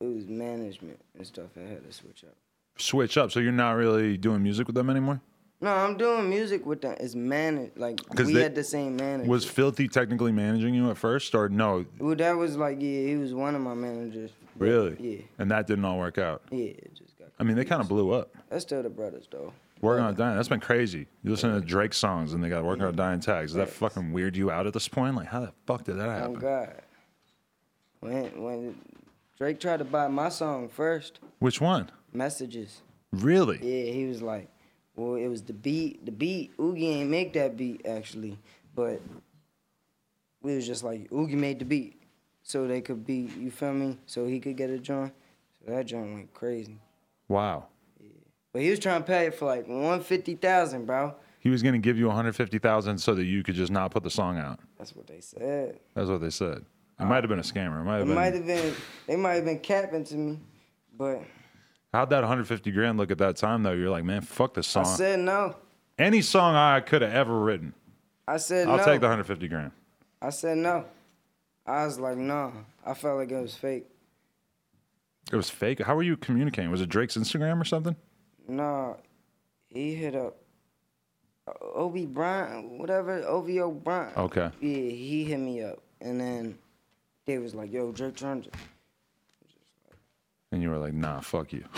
it 0.00 0.06
was 0.06 0.26
management 0.26 0.98
and 1.16 1.26
stuff. 1.26 1.50
I 1.56 1.60
had 1.68 1.84
to 1.86 1.92
switch 1.92 2.24
up. 2.24 2.36
Switch 2.78 3.16
up. 3.16 3.32
So 3.32 3.40
you're 3.40 3.52
not 3.52 3.72
really 3.72 4.16
doing 4.16 4.42
music 4.42 4.66
with 4.66 4.74
them 4.74 4.90
anymore? 4.90 5.20
No, 5.60 5.74
I'm 5.74 5.96
doing 5.96 6.30
music 6.30 6.64
with 6.64 6.82
them. 6.82 6.94
It's 7.00 7.16
managed. 7.16 7.76
Like 7.76 8.00
we 8.16 8.32
they- 8.32 8.42
had 8.42 8.54
the 8.54 8.62
same 8.62 8.96
manager. 8.96 9.28
Was 9.28 9.44
F1lthy 9.44 9.90
technically 9.90 10.30
managing 10.30 10.74
you 10.74 10.90
at 10.90 10.96
first, 10.96 11.34
or 11.34 11.48
no? 11.48 11.84
well, 11.98 12.14
that 12.14 12.36
was 12.36 12.56
like 12.56 12.80
yeah, 12.80 13.06
he 13.06 13.16
was 13.16 13.34
one 13.34 13.54
of 13.54 13.60
my 13.60 13.74
managers. 13.74 14.30
but 14.56 14.64
Really? 14.64 14.96
Yeah, 15.00 15.22
And 15.38 15.50
that 15.50 15.66
didn't 15.66 15.84
all 15.84 15.98
work 15.98 16.18
out. 16.18 16.42
yeah. 16.50 16.66
It 16.66 16.94
just 16.94 17.18
got. 17.18 17.28
I 17.40 17.42
mean, 17.42 17.56
they 17.56 17.64
kind 17.64 17.82
of 17.82 17.88
blew 17.88 18.12
up. 18.12 18.34
That's 18.48 18.62
still 18.62 18.82
the 18.82 18.90
brothers 18.90 19.26
though. 19.30 19.52
Working 19.80 20.04
on 20.04 20.14
dying. 20.16 20.36
That's 20.36 20.48
been 20.48 20.60
crazy. 20.60 21.06
You 21.22 21.30
listen 21.30 21.52
to 21.52 21.60
Drake 21.60 21.94
songs 21.94 22.32
and 22.32 22.42
they 22.42 22.48
got 22.48 22.64
working 22.64 22.82
on 22.82 22.90
mm-hmm. 22.90 22.96
dying 22.96 23.20
tags. 23.20 23.52
Does 23.52 23.56
that 23.56 23.68
fucking 23.68 24.12
weird 24.12 24.36
you 24.36 24.50
out 24.50 24.66
at 24.66 24.72
this 24.72 24.88
point? 24.88 25.14
Like, 25.14 25.28
how 25.28 25.40
the 25.40 25.52
fuck 25.66 25.84
did 25.84 25.98
that 25.98 26.08
happen? 26.08 26.36
Oh 26.42 26.48
happen? 26.48 26.74
God. 26.74 26.82
When 28.00 28.42
when 28.42 28.80
Drake 29.38 29.60
tried 29.60 29.76
to 29.78 29.84
buy 29.84 30.08
my 30.08 30.28
song 30.28 30.68
first, 30.68 31.20
Which 31.38 31.60
one? 31.60 31.90
messages. 32.12 32.82
Really? 33.12 33.58
Yeah, 33.62 33.92
he 33.92 34.06
was 34.06 34.20
like, 34.20 34.48
well, 34.96 35.14
it 35.14 35.28
was 35.28 35.42
the 35.42 35.52
beat. 35.52 36.04
The 36.04 36.10
beat, 36.10 36.50
Oogie 36.60 36.88
ain't 36.88 37.08
make 37.10 37.32
that 37.34 37.56
beat 37.56 37.86
actually, 37.86 38.36
but 38.74 39.00
we 40.42 40.56
was 40.56 40.66
just 40.66 40.82
like, 40.82 41.10
Oogie 41.12 41.36
made 41.36 41.60
the 41.60 41.64
beat, 41.64 42.02
so 42.42 42.66
they 42.66 42.80
could 42.80 43.06
be, 43.06 43.30
you 43.38 43.50
feel 43.52 43.72
me? 43.72 43.96
So 44.06 44.26
he 44.26 44.40
could 44.40 44.56
get 44.56 44.70
a 44.70 44.78
joint. 44.78 45.12
So 45.64 45.70
that 45.72 45.86
joint 45.86 46.12
went 46.14 46.34
crazy. 46.34 46.80
Wow. 47.28 47.66
Yeah. 48.00 48.08
But 48.52 48.62
he 48.62 48.70
was 48.70 48.80
trying 48.80 49.02
to 49.02 49.06
pay 49.06 49.26
it 49.26 49.34
for 49.34 49.44
like 49.46 49.68
one 49.68 50.00
fifty 50.00 50.34
thousand, 50.34 50.86
bro. 50.86 51.14
He 51.38 51.50
was 51.50 51.62
gonna 51.62 51.78
give 51.78 51.96
you 51.96 52.06
150,000 52.08 52.98
so 52.98 53.14
that 53.14 53.24
you 53.24 53.44
could 53.44 53.54
just 53.54 53.70
not 53.70 53.92
put 53.92 54.02
the 54.02 54.10
song 54.10 54.36
out. 54.38 54.58
That's 54.76 54.96
what 54.96 55.06
they 55.06 55.20
said. 55.20 55.78
That's 55.94 56.08
what 56.08 56.20
they 56.20 56.30
said. 56.30 56.64
It 57.00 57.04
might 57.04 57.22
have 57.22 57.28
been 57.28 57.38
a 57.38 57.42
scammer. 57.42 57.80
It 57.80 57.84
might 57.84 57.96
It 57.96 57.98
have 57.98 58.06
been. 58.06 58.14
might 58.14 58.34
have 58.34 58.46
been, 58.46 58.74
they 59.06 59.16
might 59.16 59.34
have 59.34 59.44
been 59.44 59.60
capping 59.60 60.04
to 60.04 60.14
me, 60.16 60.40
but 60.96 61.22
How'd 61.92 62.10
that 62.10 62.20
150 62.20 62.70
grand 62.72 62.98
look 62.98 63.10
at 63.10 63.18
that 63.18 63.36
time 63.36 63.62
though? 63.62 63.72
You're 63.72 63.90
like, 63.90 64.04
man, 64.04 64.20
fuck 64.20 64.54
this 64.54 64.66
song. 64.66 64.82
I 64.82 64.86
song. 64.88 64.96
said 64.96 65.20
no. 65.20 65.56
Any 65.98 66.20
song 66.22 66.54
I 66.54 66.80
could 66.80 67.02
have 67.02 67.12
ever 67.12 67.38
written, 67.40 67.72
I 68.26 68.36
said 68.36 68.66
no. 68.66 68.72
I'll 68.72 68.78
no. 68.78 68.84
take 68.84 69.00
the 69.00 69.06
150 69.06 69.48
grand. 69.48 69.70
I 70.20 70.30
said 70.30 70.58
no. 70.58 70.84
I 71.66 71.84
was 71.84 71.98
like, 71.98 72.16
no. 72.16 72.52
I 72.84 72.94
felt 72.94 73.18
like 73.18 73.30
it 73.30 73.40
was 73.40 73.54
fake. 73.54 73.86
It 75.32 75.36
was 75.36 75.50
fake. 75.50 75.80
How 75.82 75.94
were 75.94 76.02
you 76.02 76.16
communicating? 76.16 76.70
Was 76.70 76.80
it 76.80 76.88
Drake's 76.88 77.16
Instagram 77.16 77.60
or 77.60 77.64
something? 77.64 77.94
No, 78.48 78.96
he 79.68 79.94
hit 79.94 80.14
up 80.14 80.36
uh, 81.46 81.52
Obi 81.74 82.06
Bryant, 82.06 82.78
whatever, 82.78 83.22
OVO 83.26 83.70
Bryant. 83.72 84.16
Okay. 84.16 84.50
Yeah, 84.60 84.90
he 84.90 85.24
hit 85.24 85.38
me 85.38 85.62
up. 85.62 85.78
And 86.00 86.18
then 86.20 86.58
they 87.28 87.38
was 87.38 87.54
like, 87.54 87.70
yo, 87.70 87.92
Drake 87.92 88.16
turned 88.16 88.46
it. 88.46 88.54
And 90.50 90.62
you 90.62 90.70
were 90.70 90.78
like, 90.78 90.94
nah, 90.94 91.20
fuck 91.20 91.52
you. 91.52 91.62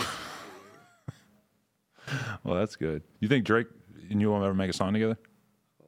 well, 2.43 2.55
that's 2.55 2.77
good. 2.77 3.03
You 3.19 3.27
think 3.27 3.43
Drake 3.43 3.67
and 4.09 4.21
you 4.21 4.29
will 4.29 4.41
ever 4.45 4.53
make 4.53 4.69
a 4.69 4.73
song 4.73 4.93
together? 4.93 5.17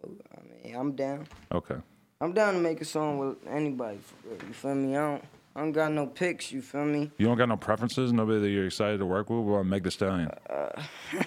I 0.04 0.67
mean, 0.67 0.76
I'm 0.76 0.91
down. 0.91 1.28
Okay. 1.49 1.78
I'm 2.19 2.34
down 2.34 2.56
to 2.56 2.60
make 2.60 2.82
a 2.82 2.86
song 2.86 3.17
with 3.19 3.38
anybody. 3.49 3.99
You 4.30 4.54
feel 4.54 4.76
me? 4.76 4.97
I 4.97 4.99
don't, 4.99 5.23
I 5.56 5.60
don't 5.62 5.71
got 5.71 5.93
no 5.93 6.08
picks, 6.08 6.52
you 6.52 6.62
feel 6.62 6.84
me? 6.84 7.10
You 7.17 7.28
don't 7.28 7.38
got 7.38 7.47
no 7.47 7.56
preferences? 7.56 8.12
Nobody 8.12 8.41
that 8.41 8.49
you're 8.49 8.65
excited 8.65 8.97
to 8.97 9.06
work 9.06 9.30
with? 9.30 9.47
About 9.47 9.65
Meg 9.65 9.84
Thee 9.84 9.91
Stallion? 9.91 10.30
Uh, 10.49 10.82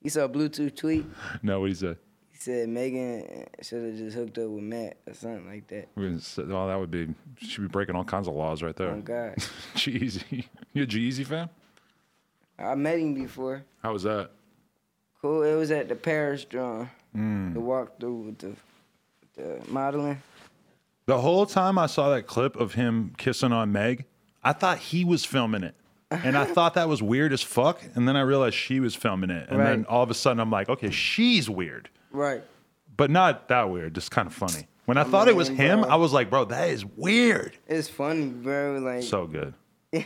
you 0.00 0.08
saw 0.08 0.24
a 0.24 0.28
Bluetooth 0.30 0.74
tweet? 0.74 1.04
no, 1.42 1.60
what 1.60 1.68
he 1.68 1.74
said? 1.74 1.98
He 2.34 2.40
said 2.40 2.68
Megan 2.68 3.46
should 3.62 3.84
have 3.84 3.96
just 3.96 4.16
hooked 4.16 4.36
up 4.38 4.48
with 4.48 4.64
Matt 4.64 4.96
or 5.06 5.14
something 5.14 5.46
like 5.46 5.68
that. 5.68 5.88
We're 5.94 6.08
gonna 6.08 6.20
say- 6.20 6.42
Oh, 6.42 6.66
that 6.66 6.74
would 6.74 6.90
be, 6.90 7.14
she'd 7.38 7.60
be 7.62 7.68
breaking 7.68 7.94
all 7.94 8.02
kinds 8.04 8.26
of 8.26 8.34
laws 8.34 8.60
right 8.60 8.74
there. 8.74 8.90
Oh, 8.90 9.00
God. 9.00 9.36
G-Eazy. 9.76 10.44
You 10.72 10.82
a 10.82 10.86
G-Eazy 10.86 11.24
fan? 11.24 11.48
I 12.58 12.74
met 12.74 12.98
him 12.98 13.14
before. 13.14 13.62
How 13.84 13.92
was 13.92 14.02
that? 14.02 14.30
Cool. 15.22 15.42
It 15.44 15.54
was 15.54 15.70
at 15.70 15.88
the 15.88 15.94
Paris 15.94 16.44
drum. 16.44 16.90
Mm. 17.16 17.54
The 17.54 17.60
walkthrough 17.60 18.26
with 18.26 18.38
the, 18.38 18.52
the 19.36 19.60
modeling. 19.70 20.20
The 21.06 21.20
whole 21.20 21.46
time 21.46 21.78
I 21.78 21.86
saw 21.86 22.10
that 22.10 22.26
clip 22.26 22.56
of 22.56 22.74
him 22.74 23.12
kissing 23.16 23.52
on 23.52 23.70
Meg, 23.70 24.06
I 24.42 24.52
thought 24.54 24.78
he 24.78 25.04
was 25.04 25.24
filming 25.24 25.62
it. 25.62 25.76
And 26.10 26.36
I 26.36 26.44
thought 26.44 26.74
that 26.74 26.88
was 26.88 27.00
weird 27.02 27.32
as 27.32 27.42
fuck. 27.42 27.80
And 27.94 28.06
then 28.08 28.16
I 28.16 28.20
realized 28.22 28.54
she 28.56 28.78
was 28.80 28.94
filming 28.94 29.30
it. 29.30 29.48
And 29.50 29.60
then 29.60 29.84
all 29.86 30.02
of 30.02 30.10
a 30.10 30.14
sudden 30.14 30.40
I'm 30.40 30.50
like, 30.50 30.68
okay, 30.68 30.90
she's 30.90 31.48
weird. 31.48 31.88
Right. 32.14 32.44
But 32.96 33.10
not 33.10 33.48
that 33.48 33.70
weird, 33.70 33.94
just 33.94 34.10
kind 34.10 34.26
of 34.26 34.32
funny. 34.32 34.68
When 34.86 34.96
I 34.96 35.04
thought 35.04 35.28
it 35.28 35.36
was 35.36 35.48
him, 35.48 35.80
bro. 35.80 35.90
I 35.90 35.96
was 35.96 36.12
like, 36.12 36.30
bro, 36.30 36.44
that 36.46 36.68
is 36.68 36.84
weird. 36.84 37.56
It's 37.66 37.88
funny, 37.88 38.26
bro. 38.26 38.78
Like 38.78 39.02
So 39.02 39.26
good. 39.26 39.54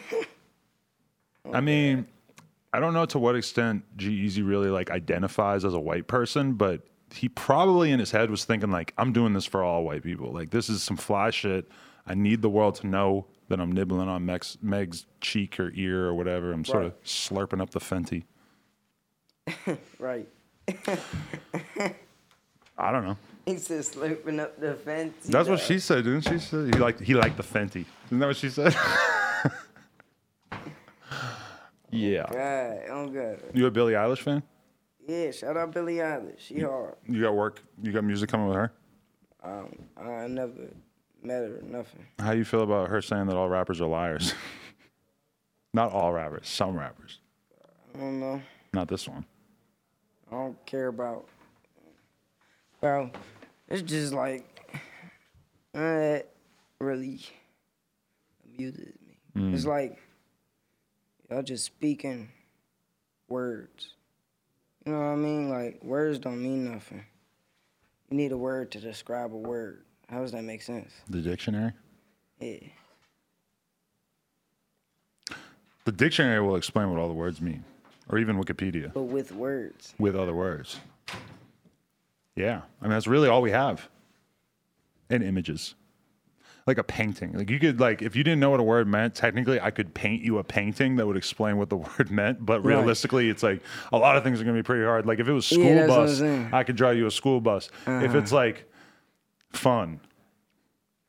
I 1.53 1.61
mean, 1.61 2.07
I 2.73 2.81
don't 2.81 2.95
know 2.95 3.05
to 3.07 3.19
what 3.19 3.37
extent 3.37 3.85
G-Eazy 3.97 4.47
really 4.47 4.71
like 4.71 4.91
identifies 4.91 5.65
as 5.65 5.75
a 5.75 5.81
white 5.81 6.07
person, 6.07 6.55
but 6.55 6.83
he 7.13 7.29
probably 7.29 7.91
in 7.91 7.99
his 7.99 8.11
head 8.11 8.31
was 8.31 8.45
thinking 8.45 8.71
like, 8.71 8.95
I'm 8.97 9.13
doing 9.13 9.33
this 9.33 9.45
for 9.45 9.63
all 9.63 9.85
white 9.85 10.03
people. 10.03 10.33
Like 10.33 10.51
this 10.51 10.69
is 10.69 10.83
some 10.83 10.97
fly 10.97 11.31
shit. 11.31 11.69
I 12.07 12.15
need 12.15 12.41
the 12.41 12.51
world 12.51 12.77
to 12.77 12.87
know 12.87 13.27
that 13.49 13.61
I'm 13.61 13.73
nibbling 13.73 14.09
on 14.09 14.25
Meg's, 14.25 14.57
Meg's 14.63 15.07
cheek 15.21 15.59
or 15.61 15.73
ear 15.75 16.07
or 16.07 16.15
whatever. 16.15 16.53
I'm 16.53 16.65
sort 16.65 16.85
of 16.85 17.03
slurping 17.03 17.61
up 17.61 17.71
the 17.71 17.81
Fenty. 17.81 18.25
right. 19.99 20.29
I 22.79 22.93
don't 22.93 23.05
know. 23.05 23.17
He 23.47 23.57
said 23.57 23.81
slurping 23.81 24.41
up 24.41 24.61
the 24.61 24.75
Fenty. 24.75 25.23
That's 25.25 25.49
what 25.49 25.61
she 25.61 25.79
said, 25.79 26.05
didn't 26.05 26.21
she? 26.23 26.39
Say 26.39 26.67
he 26.67 26.73
liked 26.73 27.01
he 27.01 27.15
liked 27.15 27.37
the 27.39 27.43
Fenty. 27.43 27.87
Isn't 28.07 28.19
that 28.19 28.27
what 28.27 28.37
she 28.37 28.51
said? 28.51 28.77
yeah. 31.91 32.27
Oh 32.91 33.09
God. 33.09 33.41
You 33.55 33.67
a 33.67 33.71
Billie 33.71 33.95
Eilish 33.95 34.19
fan? 34.19 34.43
Yeah, 35.07 35.31
shout 35.31 35.57
out 35.57 35.73
Billie 35.73 35.97
Eilish. 35.97 36.39
She 36.39 36.61
hard. 36.61 36.97
You 37.09 37.23
got 37.23 37.35
work? 37.35 37.63
You 37.83 37.93
got 37.93 38.05
music 38.05 38.29
coming 38.29 38.49
with 38.49 38.57
her? 38.57 38.73
Um, 39.43 39.75
I 39.97 40.27
never 40.27 40.53
met 41.23 41.39
her 41.39 41.59
or 41.59 41.63
nothing. 41.63 42.07
How 42.19 42.33
you 42.33 42.45
feel 42.45 42.63
about 42.63 42.91
her 42.91 43.01
saying 43.01 43.27
that 43.29 43.37
all 43.37 43.49
rappers 43.49 43.81
are 43.81 43.89
liars? 43.89 44.35
Not 45.73 45.93
all 45.93 46.13
rappers, 46.13 46.49
some 46.49 46.77
rappers. 46.77 47.21
I 47.95 47.99
don't 47.99 48.21
know. 48.21 48.43
Not 48.75 48.89
this 48.89 49.09
one. 49.09 49.25
I 50.31 50.35
don't 50.35 50.67
care 50.67 50.89
about. 50.89 51.27
Well, 52.81 53.11
it's 53.69 53.83
just 53.83 54.13
like 54.13 54.45
that 55.73 56.27
really 56.81 57.21
amuses 58.45 58.95
me. 59.07 59.19
Mm. 59.37 59.55
It's 59.55 59.67
like 59.67 59.99
y'all 61.31 61.43
just 61.43 61.65
speaking 61.65 62.29
words. 63.29 63.95
You 64.85 64.93
know 64.93 64.99
what 64.99 65.07
I 65.07 65.17
mean? 65.17 65.51
Like 65.51 65.83
words 65.83 66.19
don't 66.19 66.43
mean 66.43 66.73
nothing. 66.73 67.05
You 68.11 68.17
need 68.17 68.33
a 68.33 68.39
word 68.39 68.71
to 68.73 68.81
describe 68.81 69.33
a 69.33 69.37
word. 69.37 69.85
How 70.09 70.21
does 70.21 70.33
that 70.33 70.45
make 70.45 70.63
sense? 70.63 70.91
The 71.11 71.21
dictionary? 71.21 71.73
Yeah. 72.41 72.59
The 75.85 75.93
dictionary 75.93 76.41
will 76.41 76.57
explain 76.57 76.91
what 76.91 76.99
all 76.99 77.09
the 77.09 77.15
words 77.15 77.41
mean, 77.41 77.65
or 78.09 78.19
even 78.19 78.37
Wikipedia 78.41 78.93
But 78.93 79.05
with 79.05 79.33
words. 79.33 79.95
with 79.99 80.17
other 80.17 80.35
words. 80.35 80.81
Yeah. 82.35 82.63
I 82.81 82.85
mean, 82.85 82.93
that's 82.93 83.07
really 83.07 83.29
all 83.29 83.43
we 83.43 83.51
have. 83.51 83.89
And 85.11 85.23
images. 85.23 85.75
Like 86.67 86.79
a 86.79 86.85
painting. 86.85 87.33
Like 87.33 87.49
you 87.49 87.59
could 87.59 87.81
like 87.81 88.03
if 88.03 88.15
you 88.15 88.23
didn't 88.23 88.41
know 88.41 88.51
what 88.51 88.61
a 88.61 88.63
word 88.63 88.87
meant, 88.87 89.15
technically 89.15 89.59
I 89.59 89.71
could 89.71 89.95
paint 89.95 90.23
you 90.23 90.37
a 90.39 90.45
painting 90.45 90.97
that 90.97 91.07
would 91.07 91.17
explain 91.17 91.57
what 91.57 91.71
the 91.71 91.77
word 91.99 92.11
meant. 92.11 92.45
But 92.45 92.63
Right. 92.63 92.77
realistically, 92.77 93.31
it's 93.31 93.43
like 93.43 93.63
a 93.91 93.97
lot 93.97 94.17
of 94.17 94.23
things 94.23 94.41
are 94.41 94.45
gonna 94.45 94.57
be 94.57 94.63
pretty 94.63 94.85
hard. 94.85 95.07
Like 95.07 95.19
if 95.19 95.29
it 95.29 95.33
was 95.33 95.47
school 95.47 95.65
Yeah, 95.65 95.87
that's 95.87 96.21
what 96.21 96.29
I'm 96.29 96.45
bus. 96.45 96.53
I 96.55 96.65
could 96.65 96.77
draw 96.77 96.91
you 96.91 97.07
a 97.07 97.11
school 97.11 97.41
bus. 97.41 97.71
If 97.87 98.15
it's 98.15 98.33
uh-huh. 98.33 98.37
like 98.37 98.71
fun, 99.51 100.01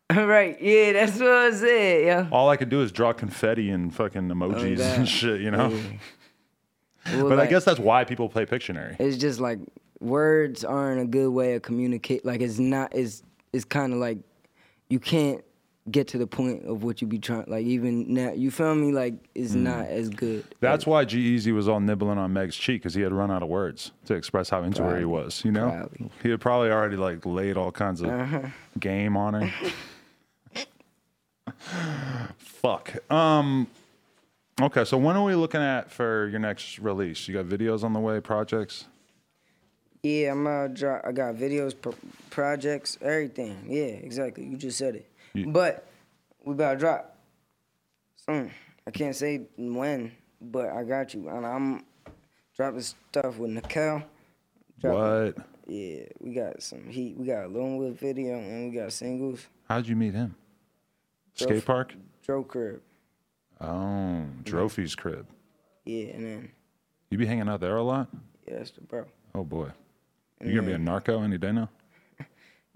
right. 0.15 0.59
Yeah, 0.59 0.93
that's 0.93 1.19
what 1.19 1.29
I 1.29 1.51
said, 1.51 2.05
yeah. 2.05 2.29
all 2.31 2.49
I 2.49 2.57
could 2.57 2.69
do 2.69 2.81
is 2.81 2.91
draw 2.91 3.13
confetti 3.13 3.69
and 3.69 3.93
fucking 3.93 4.31
oh, 4.31 4.33
emojis 4.33 4.77
God. 4.77 4.97
and 4.99 5.07
shit, 5.07 5.41
you 5.41 5.51
know? 5.51 5.77
Well, 7.15 7.30
But 7.30 7.39
I 7.39 7.45
guess 7.48 7.63
that's 7.65 7.80
why 7.80 8.04
people 8.04 8.30
play 8.30 8.45
Pictionary. 8.45 8.95
it's 9.00 9.17
just 9.17 9.39
like 9.39 9.60
words 10.00 10.63
aren't 10.63 11.02
a 11.02 11.06
good 11.06 11.30
way 11.30 11.56
of 11.56 11.62
communicate. 11.62 12.26
Like 12.26 12.41
it's 12.41 12.60
not. 12.60 12.95
It's 12.95 13.24
it's 13.54 13.65
kind 13.65 13.93
of 13.93 14.00
like 14.00 14.19
you 14.89 15.00
can't 15.00 15.43
get 15.91 16.08
to 16.10 16.19
the 16.19 16.28
point 16.28 16.63
of 16.65 16.84
what 16.84 17.02
you 17.02 17.08
be 17.08 17.17
trying. 17.17 17.45
Like 17.48 17.65
even 17.65 18.13
now, 18.13 18.32
you 18.32 18.52
feel 18.52 18.76
me? 18.76 18.91
Like 18.91 19.15
it's 19.34 19.54
not 19.54 19.88
as 19.88 20.10
good. 20.10 20.43
Mm. 20.43 20.54
That's 20.60 20.86
why 20.86 21.04
G-Eazy 21.06 21.52
was 21.54 21.67
all 21.67 21.80
nibbling 21.80 22.17
on 22.19 22.32
Meg's 22.32 22.56
cheek 22.56 22.82
because 22.82 22.93
he 22.93 23.02
had 23.02 23.12
run 23.12 23.32
out 23.32 23.41
of 23.41 23.50
words 23.50 23.91
to 24.06 24.13
express 24.13 24.50
how 24.50 24.62
into 24.63 24.84
her 24.84 25.00
he 25.00 25.06
was. 25.06 25.43
You 25.43 25.52
know, 25.52 25.69
Probably. 25.72 26.12
he 26.22 26.30
had 26.30 26.41
probably 26.41 26.69
already 26.69 26.95
like 26.98 27.26
laid 27.26 27.58
all 27.58 27.72
kinds 27.72 28.02
of 28.04 28.52
game 28.80 29.17
on 29.17 29.34
her. 29.34 29.52
Fuck. 32.38 33.12
Um. 33.12 33.67
Okay, 34.62 34.84
so 34.84 34.98
when 34.98 35.15
are 35.15 35.24
we 35.24 35.36
looking 35.36 35.62
at 35.62 35.89
for 35.89 36.28
your 36.28 36.39
next 36.39 36.80
release? 36.80 37.28
You 37.28 37.36
got 37.36 37.45
videos 37.45 37.84
on 37.84 37.93
the 37.93 38.00
way, 38.00 38.19
projects. 38.19 38.86
Yeah, 40.04 40.32
I'm 40.32 40.45
uh, 40.48 40.67
dro- 40.67 41.02
I 41.06 41.12
got 41.13 41.36
videos, 41.36 41.74
pro- 41.80 41.95
projects, 42.30 42.98
everything. 43.02 43.58
Yeah, 43.67 43.84
exactly. 43.84 44.45
You 44.45 44.58
just 44.58 44.78
said 44.78 44.95
it. 44.95 45.10
But 45.54 45.88
we 46.43 46.54
about 46.54 46.74
to 46.74 46.80
drop 46.80 47.15
soon. 48.17 48.52
I 48.86 48.91
can't 48.91 49.15
say 49.15 49.41
when, 49.58 50.12
but 50.41 50.69
I 50.69 50.84
got 50.84 51.13
you. 51.13 51.30
And 51.30 51.45
I'm 51.45 51.86
dropping 52.56 52.82
stuff 52.82 53.38
with 53.38 53.52
Nikel. 53.52 54.04
Dropping- 54.82 55.00
What? 55.36 55.38
Yeah, 55.67 56.04
we 56.19 56.34
got 56.34 56.62
some 56.63 56.89
heat. 56.89 57.15
We 57.15 57.28
got 57.28 57.45
a 57.45 57.48
Lonewood 57.50 57.98
video 57.98 58.34
and 58.39 58.72
we 58.72 58.78
got 58.78 58.91
singles. 58.91 59.45
How'd 59.69 59.88
you 59.88 59.95
meet 59.95 60.15
him? 60.15 60.36
Skate 61.36 61.63
park. 61.63 61.93
Joe 62.26 62.43
Crib. 62.43 62.82
Oh, 63.62 64.24
Drophy's 64.43 64.95
crib. 64.95 65.28
Yeah, 65.86 66.08
and 66.13 66.26
then 66.26 66.52
You 67.10 67.17
be 67.17 67.26
hanging 67.26 67.50
out 67.50 67.60
there 67.60 67.76
a 67.76 67.84
lot? 67.84 68.08
yeah, 68.48 68.58
that's 68.58 68.72
the 68.72 68.82
bro. 68.82 69.06
Oh 69.36 69.43
boy. 69.43 69.69
You 70.43 70.56
gonna 70.56 70.67
be 70.67 70.74
a 70.74 70.78
narco 70.78 71.22
any 71.22 71.38
day 71.38 71.52
now? 71.52 71.69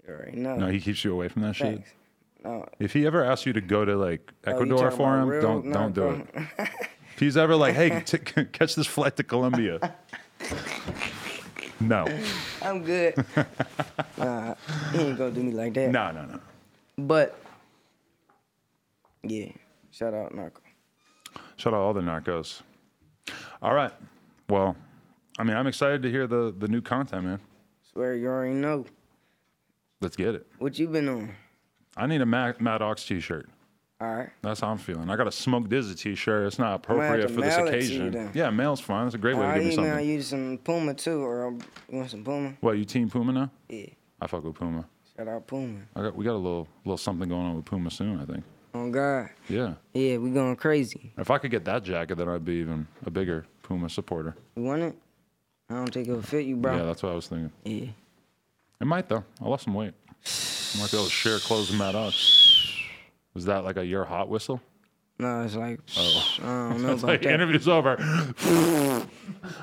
You 0.06 0.12
already 0.12 0.36
know. 0.36 0.56
No, 0.56 0.66
he 0.66 0.80
keeps 0.80 1.02
you 1.02 1.12
away 1.14 1.28
from 1.28 1.40
that 1.42 1.56
shit. 1.56 1.82
No, 2.44 2.66
If 2.78 2.92
he 2.92 3.06
ever 3.06 3.24
asks 3.24 3.46
you 3.46 3.54
to 3.54 3.62
go 3.62 3.86
to 3.86 3.96
like 3.96 4.30
Oh, 4.46 4.50
Ecuador 4.50 4.90
talking 4.90 4.96
for 4.98 5.18
him, 5.34 5.40
don't 5.40 5.72
don't 5.72 5.94
do 5.94 6.08
it. 6.10 6.28
If 7.14 7.20
he's 7.20 7.36
ever 7.38 7.54
like, 7.56 7.74
hey, 7.74 8.02
t- 8.04 8.18
catch 8.52 8.74
this 8.74 8.88
flight 8.88 9.16
to 9.16 9.22
Colombia. 9.22 9.78
No, 11.80 12.04
I'm 12.60 12.82
good. 12.82 13.14
nah, 14.18 14.54
he 14.92 14.98
ain't 14.98 15.16
gonna 15.16 15.30
do 15.30 15.42
me 15.42 15.52
like 15.52 15.72
that. 15.74 15.90
no, 15.90 16.10
no, 16.10 16.24
no. 16.26 16.40
But 16.98 17.38
yeah, 19.22 19.52
shout 19.92 20.12
out 20.12 20.34
Narco. 20.34 20.60
Shout 21.56 21.72
out 21.74 21.80
all 21.80 21.94
the 21.94 22.00
narcos. 22.00 22.62
All 23.62 23.74
right. 23.74 23.92
Well, 24.48 24.76
I 25.38 25.44
mean, 25.44 25.56
I'm 25.56 25.66
excited 25.66 26.02
to 26.02 26.10
hear 26.10 26.26
the 26.26 26.54
the 26.58 26.68
new 26.68 26.80
content, 26.80 27.24
man. 27.24 27.40
Swear 27.92 28.14
you 28.14 28.26
already 28.28 28.54
know 28.54 28.84
Let's 30.00 30.16
get 30.16 30.34
it. 30.34 30.46
what 30.58 30.78
you 30.78 30.88
been 30.88 31.08
on. 31.08 31.34
I 31.96 32.06
need 32.06 32.20
a 32.20 32.26
Matt, 32.26 32.60
Matt 32.60 32.82
Ox 32.82 33.04
t-shirt. 33.06 33.48
All 34.00 34.12
right. 34.12 34.28
That's 34.42 34.60
how 34.60 34.68
I'm 34.68 34.78
feeling. 34.78 35.08
I 35.08 35.16
got 35.16 35.28
a 35.28 35.32
Smoke 35.32 35.68
Dizzy 35.68 35.94
t-shirt. 35.94 36.46
It's 36.48 36.58
not 36.58 36.74
appropriate 36.74 37.30
for 37.30 37.40
this 37.40 37.56
mail 37.56 37.66
it 37.68 37.70
to 37.70 37.84
you 37.86 38.02
occasion. 38.08 38.30
Yeah, 38.34 38.50
mail's 38.50 38.80
fine. 38.80 39.06
It's 39.06 39.14
a 39.14 39.18
great 39.18 39.36
way 39.36 39.46
to 39.46 39.54
give 39.54 39.62
me 39.64 39.72
email 39.74 39.86
something. 39.92 40.08
you 40.08 40.20
some 40.22 40.58
Puma 40.64 40.94
too, 40.94 41.22
or 41.24 41.44
I'll- 41.44 41.58
you 41.88 41.98
want 41.98 42.10
some 42.10 42.24
Puma? 42.24 42.54
What, 42.60 42.72
you 42.76 42.84
team 42.84 43.08
Puma 43.08 43.32
now? 43.32 43.50
Yeah. 43.68 43.86
I 44.20 44.26
fuck 44.26 44.42
with 44.44 44.56
Puma. 44.56 44.84
Shout 45.16 45.28
out 45.28 45.46
Puma. 45.46 45.78
I 45.94 46.02
got, 46.02 46.16
we 46.16 46.24
got 46.24 46.32
a 46.32 46.36
little 46.36 46.66
little 46.84 46.98
something 46.98 47.28
going 47.28 47.46
on 47.46 47.54
with 47.56 47.64
Puma 47.64 47.90
soon, 47.90 48.20
I 48.20 48.24
think. 48.24 48.42
Oh 48.74 48.90
God. 48.90 49.28
Yeah. 49.48 49.74
Yeah, 49.92 50.16
we 50.18 50.30
going 50.30 50.56
crazy. 50.56 51.12
If 51.16 51.30
I 51.30 51.38
could 51.38 51.50
get 51.52 51.64
that 51.66 51.84
jacket, 51.84 52.16
then 52.16 52.28
I'd 52.28 52.44
be 52.44 52.54
even 52.54 52.86
a 53.06 53.10
bigger 53.10 53.46
Puma 53.62 53.88
supporter. 53.88 54.34
You 54.56 54.64
want 54.64 54.82
it? 54.82 54.96
I 55.70 55.74
don't 55.74 55.92
think 55.94 56.08
it'll 56.08 56.20
fit 56.22 56.44
you, 56.44 56.56
bro. 56.56 56.76
Yeah, 56.76 56.82
that's 56.82 57.02
what 57.02 57.12
I 57.12 57.14
was 57.14 57.28
thinking. 57.28 57.52
Yeah. 57.64 57.90
It 58.80 58.84
might 58.86 59.08
though. 59.08 59.24
I 59.40 59.48
lost 59.48 59.64
some 59.64 59.74
weight. 59.74 59.94
I 60.10 60.80
might 60.80 60.90
be 60.90 60.96
able 60.96 61.06
to 61.06 61.10
share 61.12 61.38
clothes 61.38 61.70
with 61.70 61.78
Matt 61.78 61.94
Ox. 61.94 62.76
Was 63.32 63.44
that 63.46 63.64
like 63.64 63.76
a 63.76 63.86
your 63.86 64.04
hot 64.04 64.28
whistle? 64.28 64.60
No, 65.18 65.42
it's 65.42 65.54
like 65.54 65.78
oh. 65.96 66.34
I 66.42 66.46
don't 66.70 66.82
know 66.82 66.88
Oh. 66.88 66.92
It's 66.94 67.02
about 67.02 67.12
like 67.12 67.22
that. 67.22 67.32
interview's 67.32 67.68
over. 67.68 67.96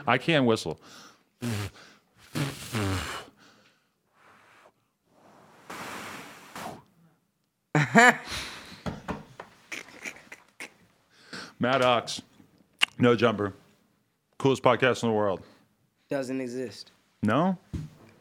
I 0.08 0.18
can't 0.18 0.46
whistle. 0.46 0.80
Matt 11.62 11.84
Ox, 11.84 12.24
no 12.98 13.16
jumper, 13.16 13.54
coolest 14.40 14.64
podcast 14.64 15.04
in 15.04 15.10
the 15.10 15.14
world. 15.16 15.42
Doesn't 16.10 16.42
exist. 16.42 16.92
No, 17.22 17.56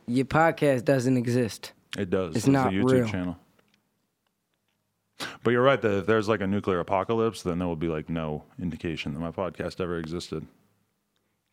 Your 0.07 0.27
podcast 0.27 0.85
doesn't 0.85 1.17
exist. 1.17 1.73
it 1.97 2.11
does. 2.11 2.37
It's 2.37 2.47
not 2.47 2.67
a 2.67 2.71
YouTube 2.71 2.91
real. 2.91 3.09
channel. 3.09 3.39
But 5.43 5.53
you're 5.53 5.63
right 5.63 5.81
that 5.81 5.99
if 6.01 6.07
there's 6.07 6.29
like 6.29 6.43
a 6.43 6.47
nuclear 6.47 6.81
apocalypse, 6.81 7.43
then 7.43 7.59
there 7.59 7.67
will 7.67 7.77
be 7.77 7.89
like 7.89 8.11
no 8.11 8.45
indication 8.61 9.15
that 9.15 9.21
my 9.21 9.31
podcast 9.31 9.81
ever 9.81 9.97
existed. 9.99 10.47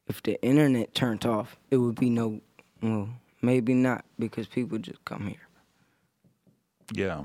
If 0.08 0.22
the 0.24 0.42
internet 0.44 0.94
turned 0.94 1.26
off, 1.26 1.56
it 1.72 1.78
would 1.78 1.98
be 1.98 2.10
no. 2.10 2.42
Well, 2.82 3.08
maybe 3.42 3.74
not 3.74 4.04
because 4.20 4.48
people 4.48 4.78
just 4.78 5.04
come 5.06 5.28
here. 5.28 5.48
Yeah. 6.94 7.24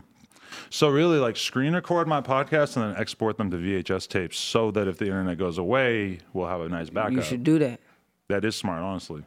So 0.70 0.88
really, 0.88 1.18
like 1.18 1.36
screen 1.36 1.74
record 1.74 2.06
my 2.08 2.20
podcast 2.20 2.76
and 2.76 2.84
then 2.94 3.00
export 3.00 3.36
them 3.38 3.50
to 3.50 3.56
VHS 3.56 4.08
tapes, 4.08 4.38
so 4.38 4.70
that 4.72 4.88
if 4.88 4.98
the 4.98 5.06
internet 5.06 5.38
goes 5.38 5.58
away, 5.58 6.18
we'll 6.32 6.48
have 6.48 6.60
a 6.60 6.68
nice 6.68 6.90
backup. 6.90 7.12
You 7.12 7.22
should 7.22 7.44
do 7.44 7.58
that. 7.58 7.80
That 8.28 8.44
is 8.44 8.56
smart, 8.56 8.82
honestly. 8.82 9.22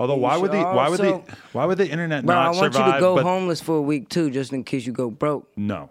Although, 0.00 0.16
why 0.16 0.36
would 0.36 0.50
the 0.50 0.62
why 0.62 0.88
would 0.88 0.98
the 1.00 1.22
why 1.52 1.64
would 1.64 1.78
the 1.78 1.88
internet 1.88 2.24
Bro, 2.26 2.34
I 2.36 2.46
want 2.46 2.56
survive? 2.56 2.86
you 2.88 2.92
to 2.94 3.00
go 3.00 3.14
but 3.16 3.22
homeless 3.24 3.60
for 3.60 3.76
a 3.76 3.82
week 3.82 4.08
too, 4.08 4.30
just 4.30 4.52
in 4.52 4.64
case 4.64 4.84
you 4.86 4.92
go 4.92 5.10
broke. 5.10 5.46
no, 5.56 5.90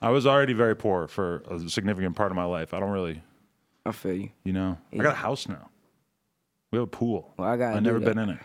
I 0.00 0.10
was 0.10 0.26
already 0.26 0.52
very 0.54 0.74
poor 0.76 1.08
for 1.08 1.42
a 1.50 1.68
significant 1.68 2.16
part 2.16 2.30
of 2.32 2.36
my 2.36 2.44
life. 2.44 2.72
I 2.72 2.80
don't 2.80 2.90
really, 2.90 3.20
I 3.84 3.92
feel 3.92 4.14
you. 4.14 4.30
you 4.44 4.52
know, 4.52 4.78
I 4.92 4.96
got 4.98 5.12
a 5.12 5.16
house 5.16 5.46
now. 5.48 5.68
We 6.70 6.78
have 6.78 6.84
a 6.84 6.90
pool. 6.90 7.34
Well, 7.36 7.48
I 7.48 7.56
gotta 7.56 7.76
I've 7.76 7.82
never 7.82 7.98
that. 7.98 8.14
been 8.14 8.18
in 8.18 8.30
it. 8.30 8.40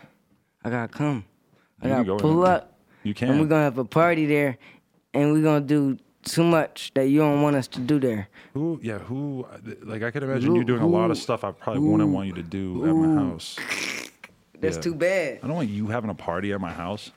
I 0.64 0.70
gotta 0.70 0.88
come. 0.92 1.24
I 1.80 1.86
You 1.86 1.92
gotta 1.94 2.04
go 2.04 2.16
pull 2.18 2.44
up, 2.44 2.76
You 3.04 3.14
can. 3.14 3.30
and 3.30 3.40
we're 3.40 3.46
gonna 3.46 3.62
have 3.62 3.78
a 3.78 3.84
party 3.84 4.26
there, 4.26 4.58
and 5.14 5.32
we're 5.32 5.42
gonna 5.42 5.60
do 5.64 5.96
too 6.22 6.42
much 6.44 6.90
that 6.94 7.08
you 7.08 7.20
don't 7.20 7.42
want 7.42 7.54
us 7.56 7.66
to 7.68 7.80
do 7.80 7.98
there. 8.00 8.28
Who? 8.54 8.78
Yeah. 8.82 8.98
Who? 8.98 9.46
Uh, 9.50 9.58
like 9.82 10.02
I 10.02 10.10
could 10.10 10.22
imagine 10.22 10.54
you 10.54 10.60
Who- 10.60 10.64
doing 10.66 10.82
a 10.82 10.86
lot 10.86 11.10
of 11.10 11.18
stuff 11.18 11.44
I 11.44 11.50
probably 11.52 11.82
wouldn't 11.82 12.10
want 12.10 12.28
you 12.28 12.34
to 12.34 12.42
do 12.42 12.86
at 12.86 12.94
my 12.94 13.14
house. 13.22 13.56
That's 14.60 14.76
Yeah. 14.76 14.82
too 14.82 14.94
bad. 14.94 15.40
I 15.42 15.46
don't 15.46 15.56
want 15.56 15.68
you 15.68 15.88
having 15.88 16.08
a 16.10 16.14
party 16.14 16.52
at 16.52 16.60
my 16.60 16.72
house 16.72 17.10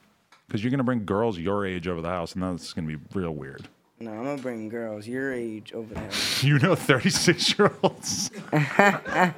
because 0.47 0.63
you're 0.63 0.71
gonna 0.71 0.83
bring 0.83 1.05
girls 1.05 1.37
your 1.37 1.65
age 1.65 1.87
over 1.87 2.01
the 2.01 2.09
house, 2.09 2.33
and 2.33 2.43
that's 2.43 2.73
gonna 2.73 2.87
be 2.87 2.97
real 3.13 3.31
weird. 3.31 3.67
No, 3.99 4.11
I'm 4.11 4.23
gonna 4.25 4.41
bring 4.41 4.67
girls 4.69 5.07
your 5.07 5.31
age 5.33 5.71
over 5.73 5.93
there. 5.93 6.09
You 6.41 6.59
know, 6.59 6.75
36 6.75 7.57
year 7.57 7.71
olds. 7.81 8.29
I 8.51 9.33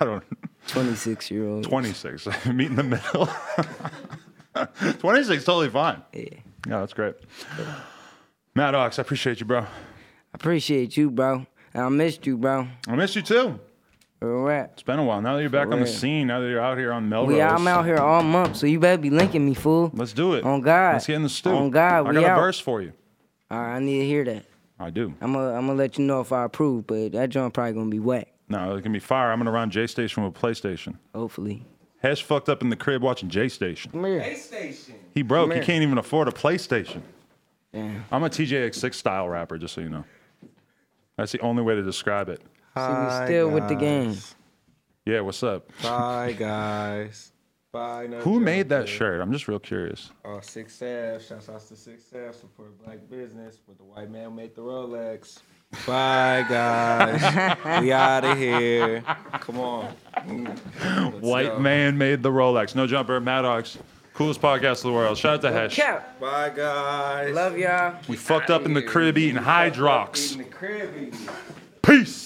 don't. 0.00 0.24
26 0.68 1.30
year 1.30 1.48
old. 1.48 1.64
26. 1.64 2.26
Meet 2.46 2.66
in 2.70 2.76
the 2.76 2.82
middle. 2.82 3.28
26, 4.98 5.44
totally 5.44 5.70
fine. 5.70 6.02
Yeah. 6.12 6.24
Yeah, 6.68 6.80
that's 6.80 6.92
great. 6.92 7.14
Matt 8.54 8.74
Ox, 8.74 8.98
I 8.98 9.02
appreciate 9.02 9.40
you, 9.40 9.46
bro. 9.46 9.60
I 9.60 9.66
appreciate 10.34 10.96
you, 10.96 11.10
bro. 11.10 11.46
And 11.74 11.82
I 11.84 11.88
missed 11.88 12.26
you, 12.26 12.36
bro. 12.36 12.66
I 12.88 12.96
missed 12.96 13.16
you 13.16 13.22
too. 13.22 13.60
It's 14.22 14.82
been 14.82 14.98
a 14.98 15.04
while. 15.04 15.20
Now 15.20 15.36
that 15.36 15.42
you're 15.42 15.50
back 15.50 15.68
on 15.68 15.80
the 15.80 15.86
scene, 15.86 16.26
now 16.26 16.40
that 16.40 16.48
you're 16.48 16.60
out 16.60 16.78
here 16.78 16.92
on 16.92 17.08
Melrose. 17.08 17.36
Yeah, 17.36 17.54
I'm 17.54 17.66
out 17.68 17.84
here 17.84 17.98
all 17.98 18.22
month, 18.22 18.56
so 18.56 18.66
you 18.66 18.80
better 18.80 19.00
be 19.00 19.10
linking 19.10 19.44
me, 19.44 19.54
fool. 19.54 19.90
Let's 19.94 20.12
do 20.12 20.34
it. 20.34 20.44
On 20.44 20.60
God. 20.60 20.94
Let's 20.94 21.06
get 21.06 21.16
in 21.16 21.22
the 21.22 21.28
stew. 21.28 21.50
On 21.50 21.70
God, 21.70 22.06
I 22.06 22.10
we 22.10 22.14
got 22.14 22.24
out. 22.24 22.38
a 22.38 22.40
verse 22.40 22.58
for 22.58 22.80
you. 22.82 22.92
All 23.50 23.58
right, 23.58 23.76
I 23.76 23.78
need 23.78 24.00
to 24.00 24.06
hear 24.06 24.24
that. 24.24 24.44
I 24.80 24.90
do. 24.90 25.14
I'm 25.20 25.32
gonna 25.32 25.54
I'm 25.54 25.66
gonna 25.66 25.74
let 25.78 25.98
you 25.98 26.04
know 26.04 26.20
if 26.20 26.32
I 26.32 26.44
approve, 26.44 26.86
but 26.86 27.12
that 27.12 27.28
joint 27.28 27.54
probably 27.54 27.74
gonna 27.74 27.90
be 27.90 28.00
whack. 28.00 28.28
No, 28.48 28.74
it 28.76 28.82
can 28.82 28.92
be 28.92 28.98
fire. 28.98 29.30
I'm 29.30 29.38
gonna 29.38 29.50
run 29.50 29.70
J 29.70 29.86
Station 29.86 30.24
with 30.24 30.34
PlayStation. 30.34 30.96
Hopefully. 31.14 31.64
Hesh 32.02 32.22
fucked 32.22 32.48
up 32.48 32.62
in 32.62 32.68
the 32.68 32.76
crib 32.76 33.02
watching 33.02 33.28
J 33.28 33.48
Station. 33.48 33.90
Come. 33.90 34.04
He 35.14 35.22
broke. 35.22 35.52
He 35.52 35.60
can't 35.60 35.82
even 35.82 35.98
afford 35.98 36.28
a 36.28 36.30
PlayStation. 36.32 37.00
Damn. 37.72 38.04
I'm 38.12 38.22
a 38.22 38.28
TJX6 38.28 38.94
style 38.94 39.28
rapper, 39.28 39.58
just 39.58 39.74
so 39.74 39.80
you 39.80 39.88
know. 39.88 40.04
That's 41.16 41.32
the 41.32 41.40
only 41.40 41.62
way 41.62 41.74
to 41.74 41.82
describe 41.82 42.28
it. 42.28 42.40
See, 42.76 42.82
we 42.82 43.26
still 43.26 43.50
with 43.50 43.68
the 43.68 43.74
game. 43.74 44.14
Yeah, 45.06 45.20
what's 45.20 45.42
up? 45.42 45.70
Bye, 45.82 46.32
guys. 46.38 47.32
Bye. 47.72 48.06
no 48.08 48.20
Who 48.20 48.40
made 48.40 48.68
that 48.70 48.86
joking. 48.86 48.94
shirt? 48.98 49.20
I'm 49.20 49.32
just 49.32 49.48
real 49.48 49.58
curious. 49.58 50.10
Oh, 50.24 50.40
Six 50.40 50.80
F. 50.82 51.26
Shouts 51.26 51.48
out 51.48 51.60
to 51.68 51.76
Six 51.76 52.04
F. 52.14 52.34
Support 52.34 52.82
black 52.84 52.98
business. 53.08 53.58
But 53.66 53.78
the 53.78 53.84
white 53.84 54.10
man 54.10 54.34
made 54.34 54.54
the 54.54 54.62
Rolex. 54.62 55.38
Bye, 55.84 56.44
guys. 56.48 57.80
we 57.82 57.92
out 57.92 58.24
of 58.24 58.38
here. 58.38 59.02
Come 59.40 59.58
on. 59.58 59.94
Let's 60.26 60.60
White 61.20 61.48
go. 61.48 61.58
man 61.58 61.98
made 61.98 62.22
the 62.22 62.30
Rolex. 62.30 62.74
No 62.74 62.86
jumper, 62.86 63.20
Matt 63.20 63.44
Ox. 63.44 63.78
Coolest 64.14 64.40
podcast 64.40 64.82
in 64.84 64.90
the 64.90 64.96
world. 64.96 65.18
Shout 65.18 65.34
out 65.34 65.42
to 65.42 65.52
Hesh. 65.52 65.76
Cap. 65.76 66.18
Bye, 66.18 66.48
guys. 66.50 67.34
Love 67.34 67.58
y'all. 67.58 67.96
We 68.08 68.16
fucked 68.16 68.48
up 68.50 68.64
in 68.64 68.72
the 68.74 68.82
crib 68.82 69.18
eating 69.18 69.42
Hydrox. 69.42 70.32
In 70.32 70.38
the 70.38 70.44
crib. 70.44 70.90
eating. 70.96 71.28
Peace. 71.82 72.24